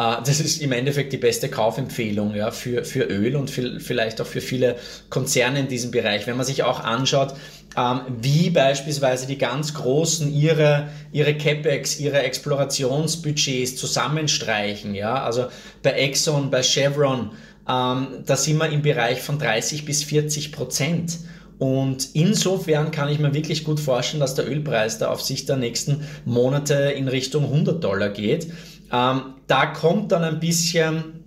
[0.01, 4.27] das ist im Endeffekt die beste Kaufempfehlung ja, für, für Öl und für, vielleicht auch
[4.27, 4.77] für viele
[5.11, 6.27] Konzerne in diesem Bereich.
[6.27, 7.35] Wenn man sich auch anschaut,
[7.77, 15.47] ähm, wie beispielsweise die ganz Großen ihre, ihre CapEx, ihre Explorationsbudgets zusammenstreichen, ja, also
[15.83, 17.33] bei Exxon, bei Chevron,
[17.69, 21.19] ähm, da sind wir im Bereich von 30 bis 40 Prozent.
[21.59, 25.57] Und insofern kann ich mir wirklich gut vorstellen, dass der Ölpreis da auf sich der
[25.57, 28.51] nächsten Monate in Richtung 100 Dollar geht.
[28.93, 31.21] Ähm, da kommt dann ein bisschen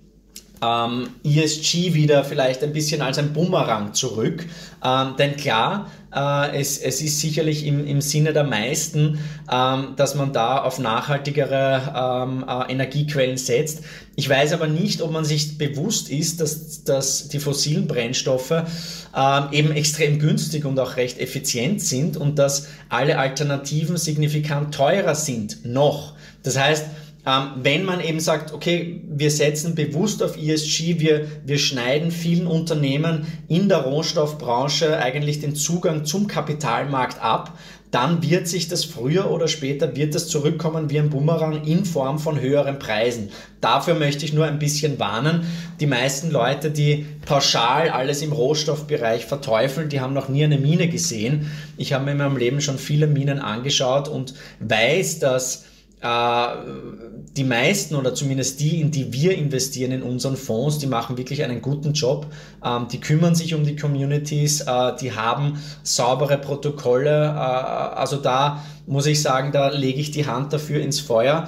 [0.63, 4.45] ähm, ESG wieder vielleicht ein bisschen als ein Bumerang zurück.
[4.83, 9.19] Ähm, denn klar, äh, es, es ist sicherlich im, im Sinne der meisten,
[9.51, 13.83] ähm, dass man da auf nachhaltigere ähm, äh, Energiequellen setzt.
[14.15, 19.43] Ich weiß aber nicht, ob man sich bewusst ist, dass, dass die fossilen Brennstoffe ähm,
[19.51, 25.65] eben extrem günstig und auch recht effizient sind und dass alle Alternativen signifikant teurer sind
[25.65, 26.13] noch.
[26.43, 26.85] Das heißt,
[27.25, 33.25] wenn man eben sagt, okay, wir setzen bewusst auf ESG, wir, wir schneiden vielen Unternehmen
[33.47, 37.57] in der Rohstoffbranche eigentlich den Zugang zum Kapitalmarkt ab,
[37.91, 42.17] dann wird sich das früher oder später wird das zurückkommen wie ein Bumerang in Form
[42.17, 43.29] von höheren Preisen.
[43.61, 45.45] Dafür möchte ich nur ein bisschen warnen.
[45.79, 50.89] Die meisten Leute, die pauschal alles im Rohstoffbereich verteufeln, die haben noch nie eine Mine
[50.89, 51.51] gesehen.
[51.77, 55.65] Ich habe mir in meinem Leben schon viele Minen angeschaut und weiß, dass
[56.03, 61.43] die meisten oder zumindest die, in die wir investieren in unseren Fonds, die machen wirklich
[61.43, 62.27] einen guten Job.
[62.63, 67.27] Ähm, die kümmern sich um die Communities, äh, die haben saubere Protokolle.
[67.27, 71.47] Äh, also da muss ich sagen, da lege ich die Hand dafür ins Feuer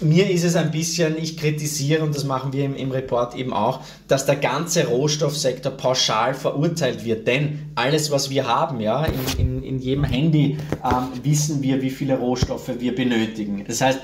[0.00, 3.52] mir ist es ein bisschen, ich kritisiere, und das machen wir im, im, Report eben
[3.52, 7.26] auch, dass der ganze Rohstoffsektor pauschal verurteilt wird.
[7.26, 11.90] Denn alles, was wir haben, ja, in, in, in jedem Handy ähm, wissen wir, wie
[11.90, 13.64] viele Rohstoffe wir benötigen.
[13.66, 14.00] Das heißt,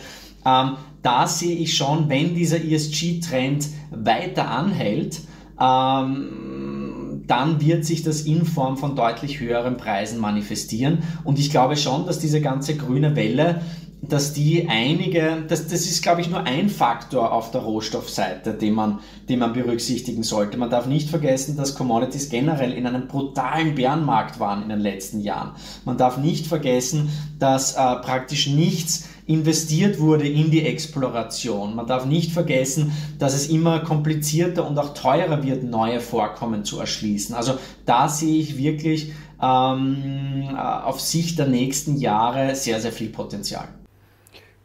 [0.47, 5.21] ähm, da sehe ich schon, wenn dieser ESG-Trend weiter anhält,
[5.61, 11.03] ähm, dann wird sich das in Form von deutlich höheren Preisen manifestieren.
[11.25, 13.63] Und ich glaube schon, dass diese ganze grüne Welle
[14.03, 18.75] dass die einige, das, das ist glaube ich nur ein Faktor auf der Rohstoffseite, den
[18.75, 18.99] man,
[19.29, 20.59] den man berücksichtigen sollte.
[20.59, 25.21] Man darf nicht vergessen, dass Commodities generell in einem brutalen Bärenmarkt waren in den letzten
[25.21, 25.53] Jahren.
[25.85, 31.77] Man darf nicht vergessen, dass äh, praktisch nichts investiert wurde in die Exploration.
[31.77, 36.81] Man darf nicht vergessen, dass es immer komplizierter und auch teurer wird, neue Vorkommen zu
[36.81, 37.37] erschließen.
[37.37, 37.55] Also
[37.87, 43.69] da sehe ich wirklich ähm, äh, auf Sicht der nächsten Jahre sehr, sehr viel Potenzial.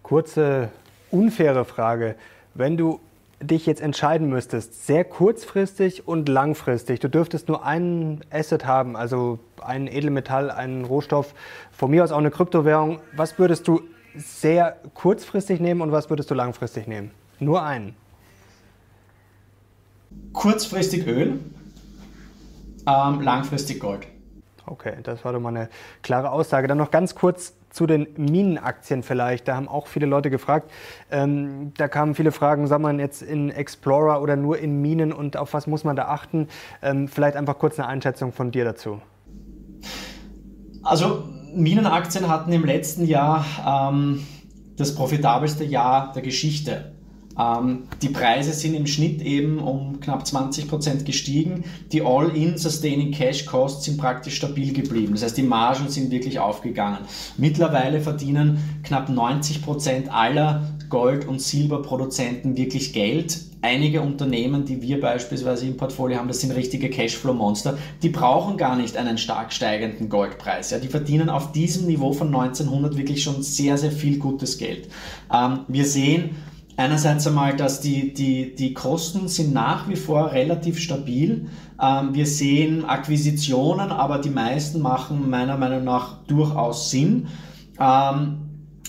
[0.08, 0.70] Kurze,
[1.12, 2.16] unfaire Frage.
[2.53, 3.01] Wenn du
[3.41, 9.38] dich jetzt entscheiden müsstest, sehr kurzfristig und langfristig, du dürftest nur einen Asset haben, also
[9.62, 11.34] ein Edelmetall, einen Rohstoff,
[11.74, 13.82] von mir aus auch eine Kryptowährung, was würdest du
[14.16, 17.12] sehr kurzfristig nehmen und was würdest du langfristig nehmen?
[17.41, 17.93] Nur einen.
[20.32, 21.38] Kurzfristig Öl,
[22.88, 24.08] ähm, langfristig Gold.
[24.66, 25.68] Okay, das war doch mal eine
[26.01, 26.70] klare Aussage.
[26.70, 29.47] Dann noch ganz kurz zu den Minenaktien vielleicht.
[29.47, 30.71] Da haben auch viele Leute gefragt.
[31.11, 35.38] Ähm, da kamen viele Fragen, soll man jetzt in Explorer oder nur in Minen und
[35.38, 36.47] auf was muss man da achten?
[36.82, 38.99] Ähm, vielleicht einfach kurz eine Einschätzung von dir dazu.
[40.82, 44.25] Also Minenaktien hatten im letzten Jahr ähm,
[44.75, 46.96] das profitabelste Jahr der Geschichte.
[47.39, 51.63] Ähm, die Preise sind im Schnitt eben um knapp 20 Prozent gestiegen.
[51.91, 55.13] Die All-in Sustaining Cash Costs sind praktisch stabil geblieben.
[55.13, 56.99] Das heißt, die Margen sind wirklich aufgegangen.
[57.38, 63.39] Mittlerweile verdienen knapp 90 Prozent aller Gold- und Silberproduzenten wirklich Geld.
[63.61, 68.75] Einige Unternehmen, die wir beispielsweise im Portfolio haben, das sind richtige Cashflow-Monster, die brauchen gar
[68.77, 70.69] nicht einen stark steigenden Goldpreis.
[70.69, 74.88] Ja, die verdienen auf diesem Niveau von 1900 wirklich schon sehr, sehr viel gutes Geld.
[75.33, 76.35] Ähm, wir sehen,
[76.78, 81.47] Einerseits einmal, dass die, die, die Kosten sind nach wie vor relativ stabil.
[81.82, 87.30] Ähm, wir sehen Akquisitionen, aber die meisten machen meiner Meinung nach durchaus Sinn.
[87.80, 88.38] Ähm,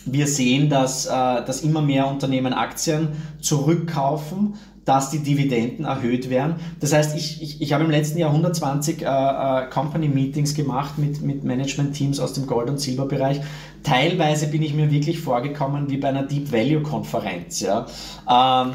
[0.05, 3.09] wir sehen, dass, äh, dass immer mehr Unternehmen Aktien
[3.41, 4.55] zurückkaufen
[4.89, 6.55] dass die Dividenden erhöht werden.
[6.80, 10.97] Das heißt, ich, ich, ich habe im letzten Jahr 120 äh, äh, Company Meetings gemacht
[10.97, 13.43] mit, mit Management-Teams aus dem Gold- und Silberbereich.
[13.83, 17.61] Teilweise bin ich mir wirklich vorgekommen wie bei einer Deep Value-Konferenz.
[17.61, 17.87] Ja.
[18.29, 18.74] Ähm,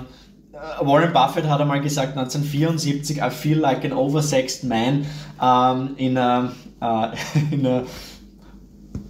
[0.53, 5.05] äh, Warren Buffett hat einmal gesagt, 1974, I feel like an oversexed man
[5.41, 6.51] ähm, in a,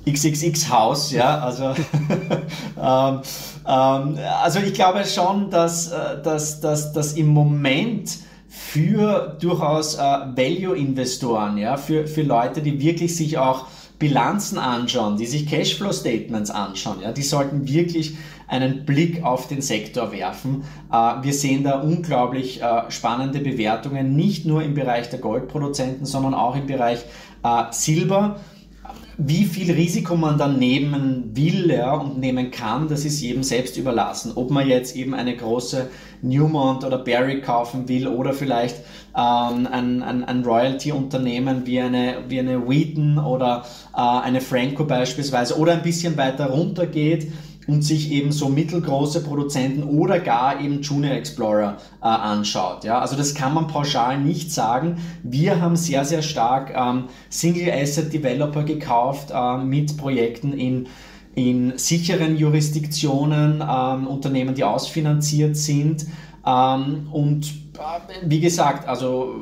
[0.06, 1.64] XXX-Haus, ja, also,
[2.82, 3.22] ähm,
[3.68, 8.18] ähm, also ich glaube schon, dass, äh, dass, dass, dass im Moment
[8.50, 13.66] für durchaus äh, Value-Investoren, ja, für, für Leute, die wirklich sich auch
[14.00, 18.18] Bilanzen anschauen, die sich Cashflow-Statements anschauen, ja, die sollten wirklich
[18.48, 20.64] einen Blick auf den Sektor werfen.
[20.92, 26.34] Äh, wir sehen da unglaublich äh, spannende Bewertungen, nicht nur im Bereich der Goldproduzenten, sondern
[26.34, 27.00] auch im Bereich
[27.44, 28.40] äh, Silber
[29.18, 33.78] wie viel Risiko man dann nehmen will ja, und nehmen kann, das ist jedem selbst
[33.78, 34.32] überlassen.
[34.36, 35.90] Ob man jetzt eben eine große
[36.22, 38.78] Newmont oder Barrick kaufen will oder vielleicht
[39.16, 43.66] ähm, ein, ein, ein Royalty-Unternehmen wie eine, wie eine Wheaton oder
[43.96, 47.32] äh, eine Franco beispielsweise oder ein bisschen weiter runter geht
[47.68, 52.84] und sich eben so mittelgroße Produzenten oder gar eben Junior Explorer äh, anschaut.
[52.84, 53.00] Ja?
[53.00, 54.98] Also das kann man pauschal nicht sagen.
[55.24, 60.88] Wir haben sehr, sehr stark ähm, Single Asset Developer gekauft äh, mit Projekten in
[61.36, 66.06] in sicheren Jurisdiktionen, ähm, Unternehmen, die ausfinanziert sind
[66.46, 67.63] ähm, und
[68.26, 69.36] wie gesagt, also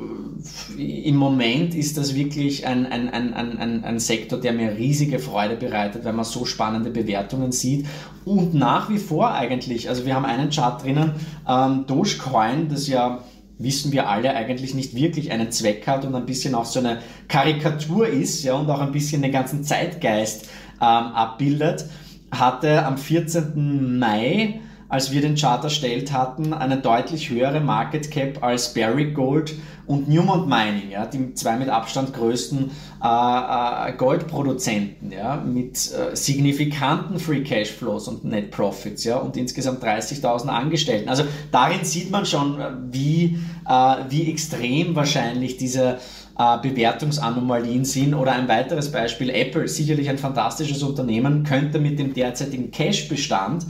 [0.76, 5.56] im Moment ist das wirklich ein, ein, ein, ein, ein Sektor, der mir riesige Freude
[5.56, 7.86] bereitet, weil man so spannende Bewertungen sieht.
[8.24, 11.12] Und nach wie vor eigentlich, also wir haben einen Chart drinnen,
[11.48, 13.22] ähm, Dogecoin, das ja
[13.58, 16.98] wissen wir alle eigentlich nicht wirklich einen Zweck hat und ein bisschen auch so eine
[17.28, 20.46] Karikatur ist ja, und auch ein bisschen den ganzen Zeitgeist
[20.80, 21.86] ähm, abbildet,
[22.32, 23.98] hatte am 14.
[23.98, 24.60] Mai
[24.92, 29.54] als wir den Chart erstellt hatten, eine deutlich höhere Market Cap als Barrick Gold
[29.86, 32.70] und Newmont Mining, ja, die zwei mit Abstand größten
[33.02, 39.34] äh, äh, Goldproduzenten, ja, mit äh, signifikanten Free Cash Flows und Net Profits, ja, und
[39.38, 41.08] insgesamt 30.000 Angestellten.
[41.08, 46.00] Also darin sieht man schon, äh, wie, äh, wie extrem wahrscheinlich diese
[46.38, 48.14] äh, Bewertungsanomalien sind.
[48.14, 53.66] Oder ein weiteres Beispiel, Apple, sicherlich ein fantastisches Unternehmen, könnte mit dem derzeitigen Cash-Bestand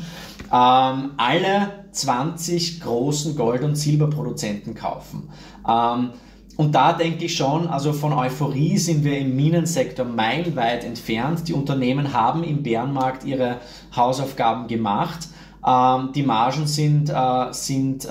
[0.53, 5.31] ähm, alle 20 großen Gold- und Silberproduzenten kaufen.
[5.69, 6.11] Ähm,
[6.57, 11.49] und da denke ich schon, also von Euphorie sind wir im Minensektor meilenweit entfernt.
[11.49, 13.57] Die Unternehmen haben im Bärenmarkt ihre
[13.97, 15.29] Hausaufgaben gemacht.
[15.67, 18.09] Ähm, die Margen sind, äh, sind äh,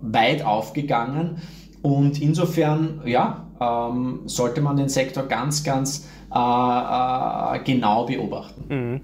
[0.00, 1.42] weit aufgegangen.
[1.82, 8.64] Und insofern, ja, ähm, sollte man den Sektor ganz, ganz äh, äh genau beobachten.
[8.68, 9.00] Mhm.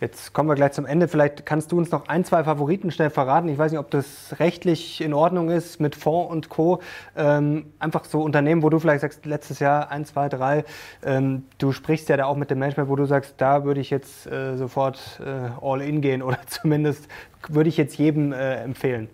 [0.00, 1.08] Jetzt kommen wir gleich zum Ende.
[1.08, 3.48] Vielleicht kannst du uns noch ein, zwei Favoriten schnell verraten.
[3.48, 6.80] Ich weiß nicht, ob das rechtlich in Ordnung ist mit Fonds und Co.
[7.16, 10.64] Ähm, einfach so Unternehmen, wo du vielleicht sagst, letztes Jahr ein, zwei, drei.
[11.04, 13.90] Ähm, du sprichst ja da auch mit dem Management, wo du sagst, da würde ich
[13.90, 17.08] jetzt äh, sofort äh, all in gehen oder zumindest
[17.48, 19.08] würde ich jetzt jedem äh, empfehlen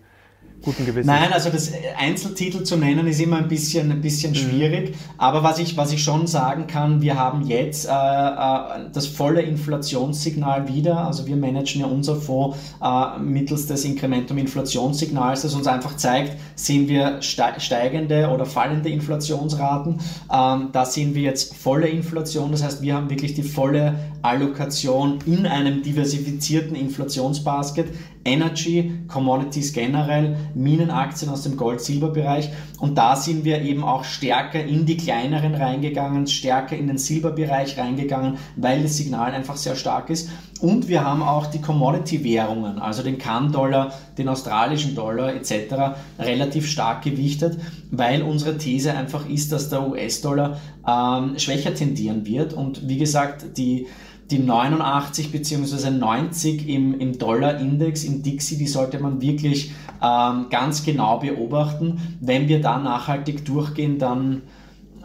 [0.61, 1.07] guten Gewissen.
[1.07, 4.35] Nein, also das Einzeltitel zu nennen ist immer ein bisschen, ein bisschen mhm.
[4.35, 4.95] schwierig.
[5.17, 9.41] Aber was ich, was ich schon sagen kann, wir haben jetzt äh, äh, das volle
[9.41, 11.05] Inflationssignal wieder.
[11.05, 16.87] Also wir managen ja unser Fonds äh, mittels des Incrementum-Inflationssignals, das uns einfach zeigt, sehen
[16.87, 19.99] wir steigende oder fallende Inflationsraten.
[20.31, 22.51] Ähm, da sehen wir jetzt volle Inflation.
[22.51, 27.87] Das heißt, wir haben wirklich die volle Allokation in einem diversifizierten Inflationsbasket.
[28.23, 32.49] Energy, Commodities generell, Minenaktien aus dem Gold-Silber-Bereich.
[32.79, 37.77] Und da sind wir eben auch stärker in die kleineren reingegangen, stärker in den Silberbereich
[37.77, 40.29] reingegangen, weil das Signal einfach sehr stark ist.
[40.61, 45.97] Und wir haben auch die Commodity-Währungen, also den Kann-Dollar, den australischen Dollar etc.
[46.19, 47.57] relativ stark gewichtet,
[47.89, 52.53] weil unsere These einfach ist, dass der US-Dollar ähm, schwächer tendieren wird.
[52.53, 53.87] Und wie gesagt, die
[54.31, 55.91] die 89 bzw.
[55.91, 62.17] 90 im, im Dollar-Index, im Dixie, die sollte man wirklich ähm, ganz genau beobachten.
[62.19, 64.41] Wenn wir da nachhaltig durchgehen, dann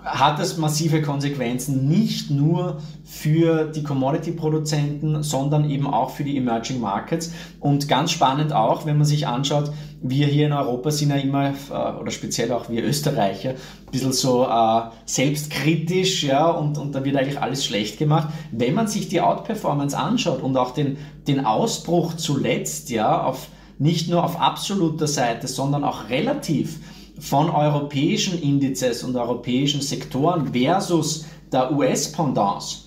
[0.07, 6.81] hat das massive Konsequenzen nicht nur für die Commodity-Produzenten, sondern eben auch für die Emerging
[6.81, 7.33] Markets.
[7.59, 11.49] Und ganz spannend auch, wenn man sich anschaut, wir hier in Europa sind ja immer,
[11.49, 17.05] äh, oder speziell auch wir Österreicher, ein bisschen so äh, selbstkritisch, ja, und, und da
[17.05, 18.29] wird eigentlich alles schlecht gemacht.
[18.53, 23.49] Wenn man sich die Outperformance anschaut und auch den, den Ausbruch zuletzt, ja, auf,
[23.79, 26.79] nicht nur auf absoluter Seite, sondern auch relativ,
[27.19, 32.87] von europäischen Indizes und europäischen Sektoren versus der US-Pendance,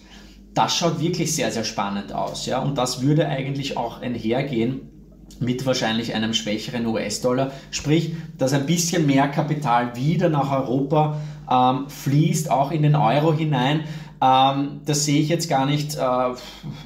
[0.53, 2.45] das schaut wirklich sehr, sehr spannend aus.
[2.45, 2.59] Ja?
[2.59, 4.89] Und das würde eigentlich auch einhergehen
[5.39, 7.51] mit wahrscheinlich einem schwächeren US-Dollar.
[7.71, 13.33] Sprich, dass ein bisschen mehr Kapital wieder nach Europa ähm, fließt, auch in den Euro
[13.33, 13.81] hinein.
[14.21, 15.99] Ähm, das sehe ich jetzt gar nicht, äh,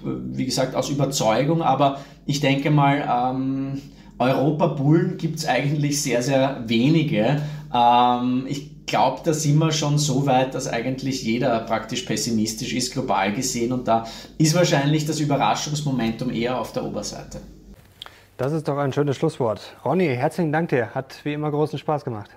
[0.04, 3.82] wie gesagt, aus Überzeugung, aber ich denke mal, ähm,
[4.24, 7.41] Europa-Bullen gibt es eigentlich sehr, sehr wenige.
[7.74, 12.93] Ähm, ich glaube, da sind wir schon so weit, dass eigentlich jeder praktisch pessimistisch ist,
[12.93, 13.71] global gesehen.
[13.71, 14.05] Und da
[14.38, 17.39] ist wahrscheinlich das Überraschungsmomentum eher auf der Oberseite.
[18.38, 19.61] Das ist doch ein schönes Schlusswort.
[19.86, 20.89] Ronny, herzlichen Dank dir.
[20.93, 22.30] Hat wie immer großen Spaß gemacht.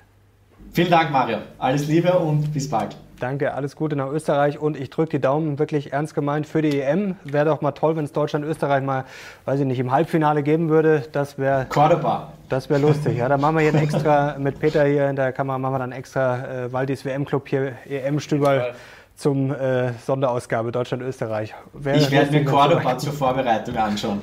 [0.72, 1.38] Vielen Dank, Mario.
[1.58, 2.96] Alles Liebe und bis bald.
[3.18, 6.80] Danke, alles Gute nach Österreich und ich drücke die Daumen wirklich ernst gemeint für die
[6.80, 7.16] EM.
[7.24, 9.04] Wäre doch mal toll, wenn es Deutschland-Österreich mal,
[9.46, 11.04] weiß ich nicht, im Halbfinale geben würde.
[11.12, 11.66] Das wäre.
[11.68, 12.32] Cordoba.
[12.48, 13.16] Das wäre lustig.
[13.16, 15.92] Ja, da machen wir hier extra mit Peter hier in der Kamera machen wir dann
[15.92, 18.74] extra äh, Waldis WM-Club hier EM-Stüberl
[19.16, 21.54] zum äh, Sonderausgabe Deutschland-Österreich.
[21.94, 24.20] Ich werde mir Cordoba zur Vorbereitung anschauen.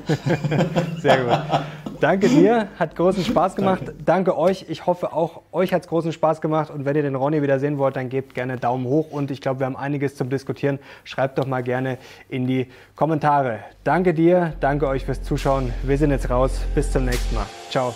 [1.01, 1.39] Sehr gut.
[1.99, 3.83] Danke dir, hat großen Spaß gemacht.
[3.85, 4.03] Danke.
[4.03, 4.65] Danke euch.
[4.67, 6.69] Ich hoffe auch euch hat es großen Spaß gemacht.
[6.69, 9.11] Und wenn ihr den Ronny wieder sehen wollt, dann gebt gerne Daumen hoch.
[9.11, 10.79] Und ich glaube, wir haben einiges zum Diskutieren.
[11.05, 11.97] Schreibt doch mal gerne
[12.29, 13.59] in die Kommentare.
[13.83, 15.73] Danke dir, danke euch fürs Zuschauen.
[15.83, 16.61] Wir sind jetzt raus.
[16.75, 17.45] Bis zum nächsten Mal.
[17.69, 17.93] Ciao.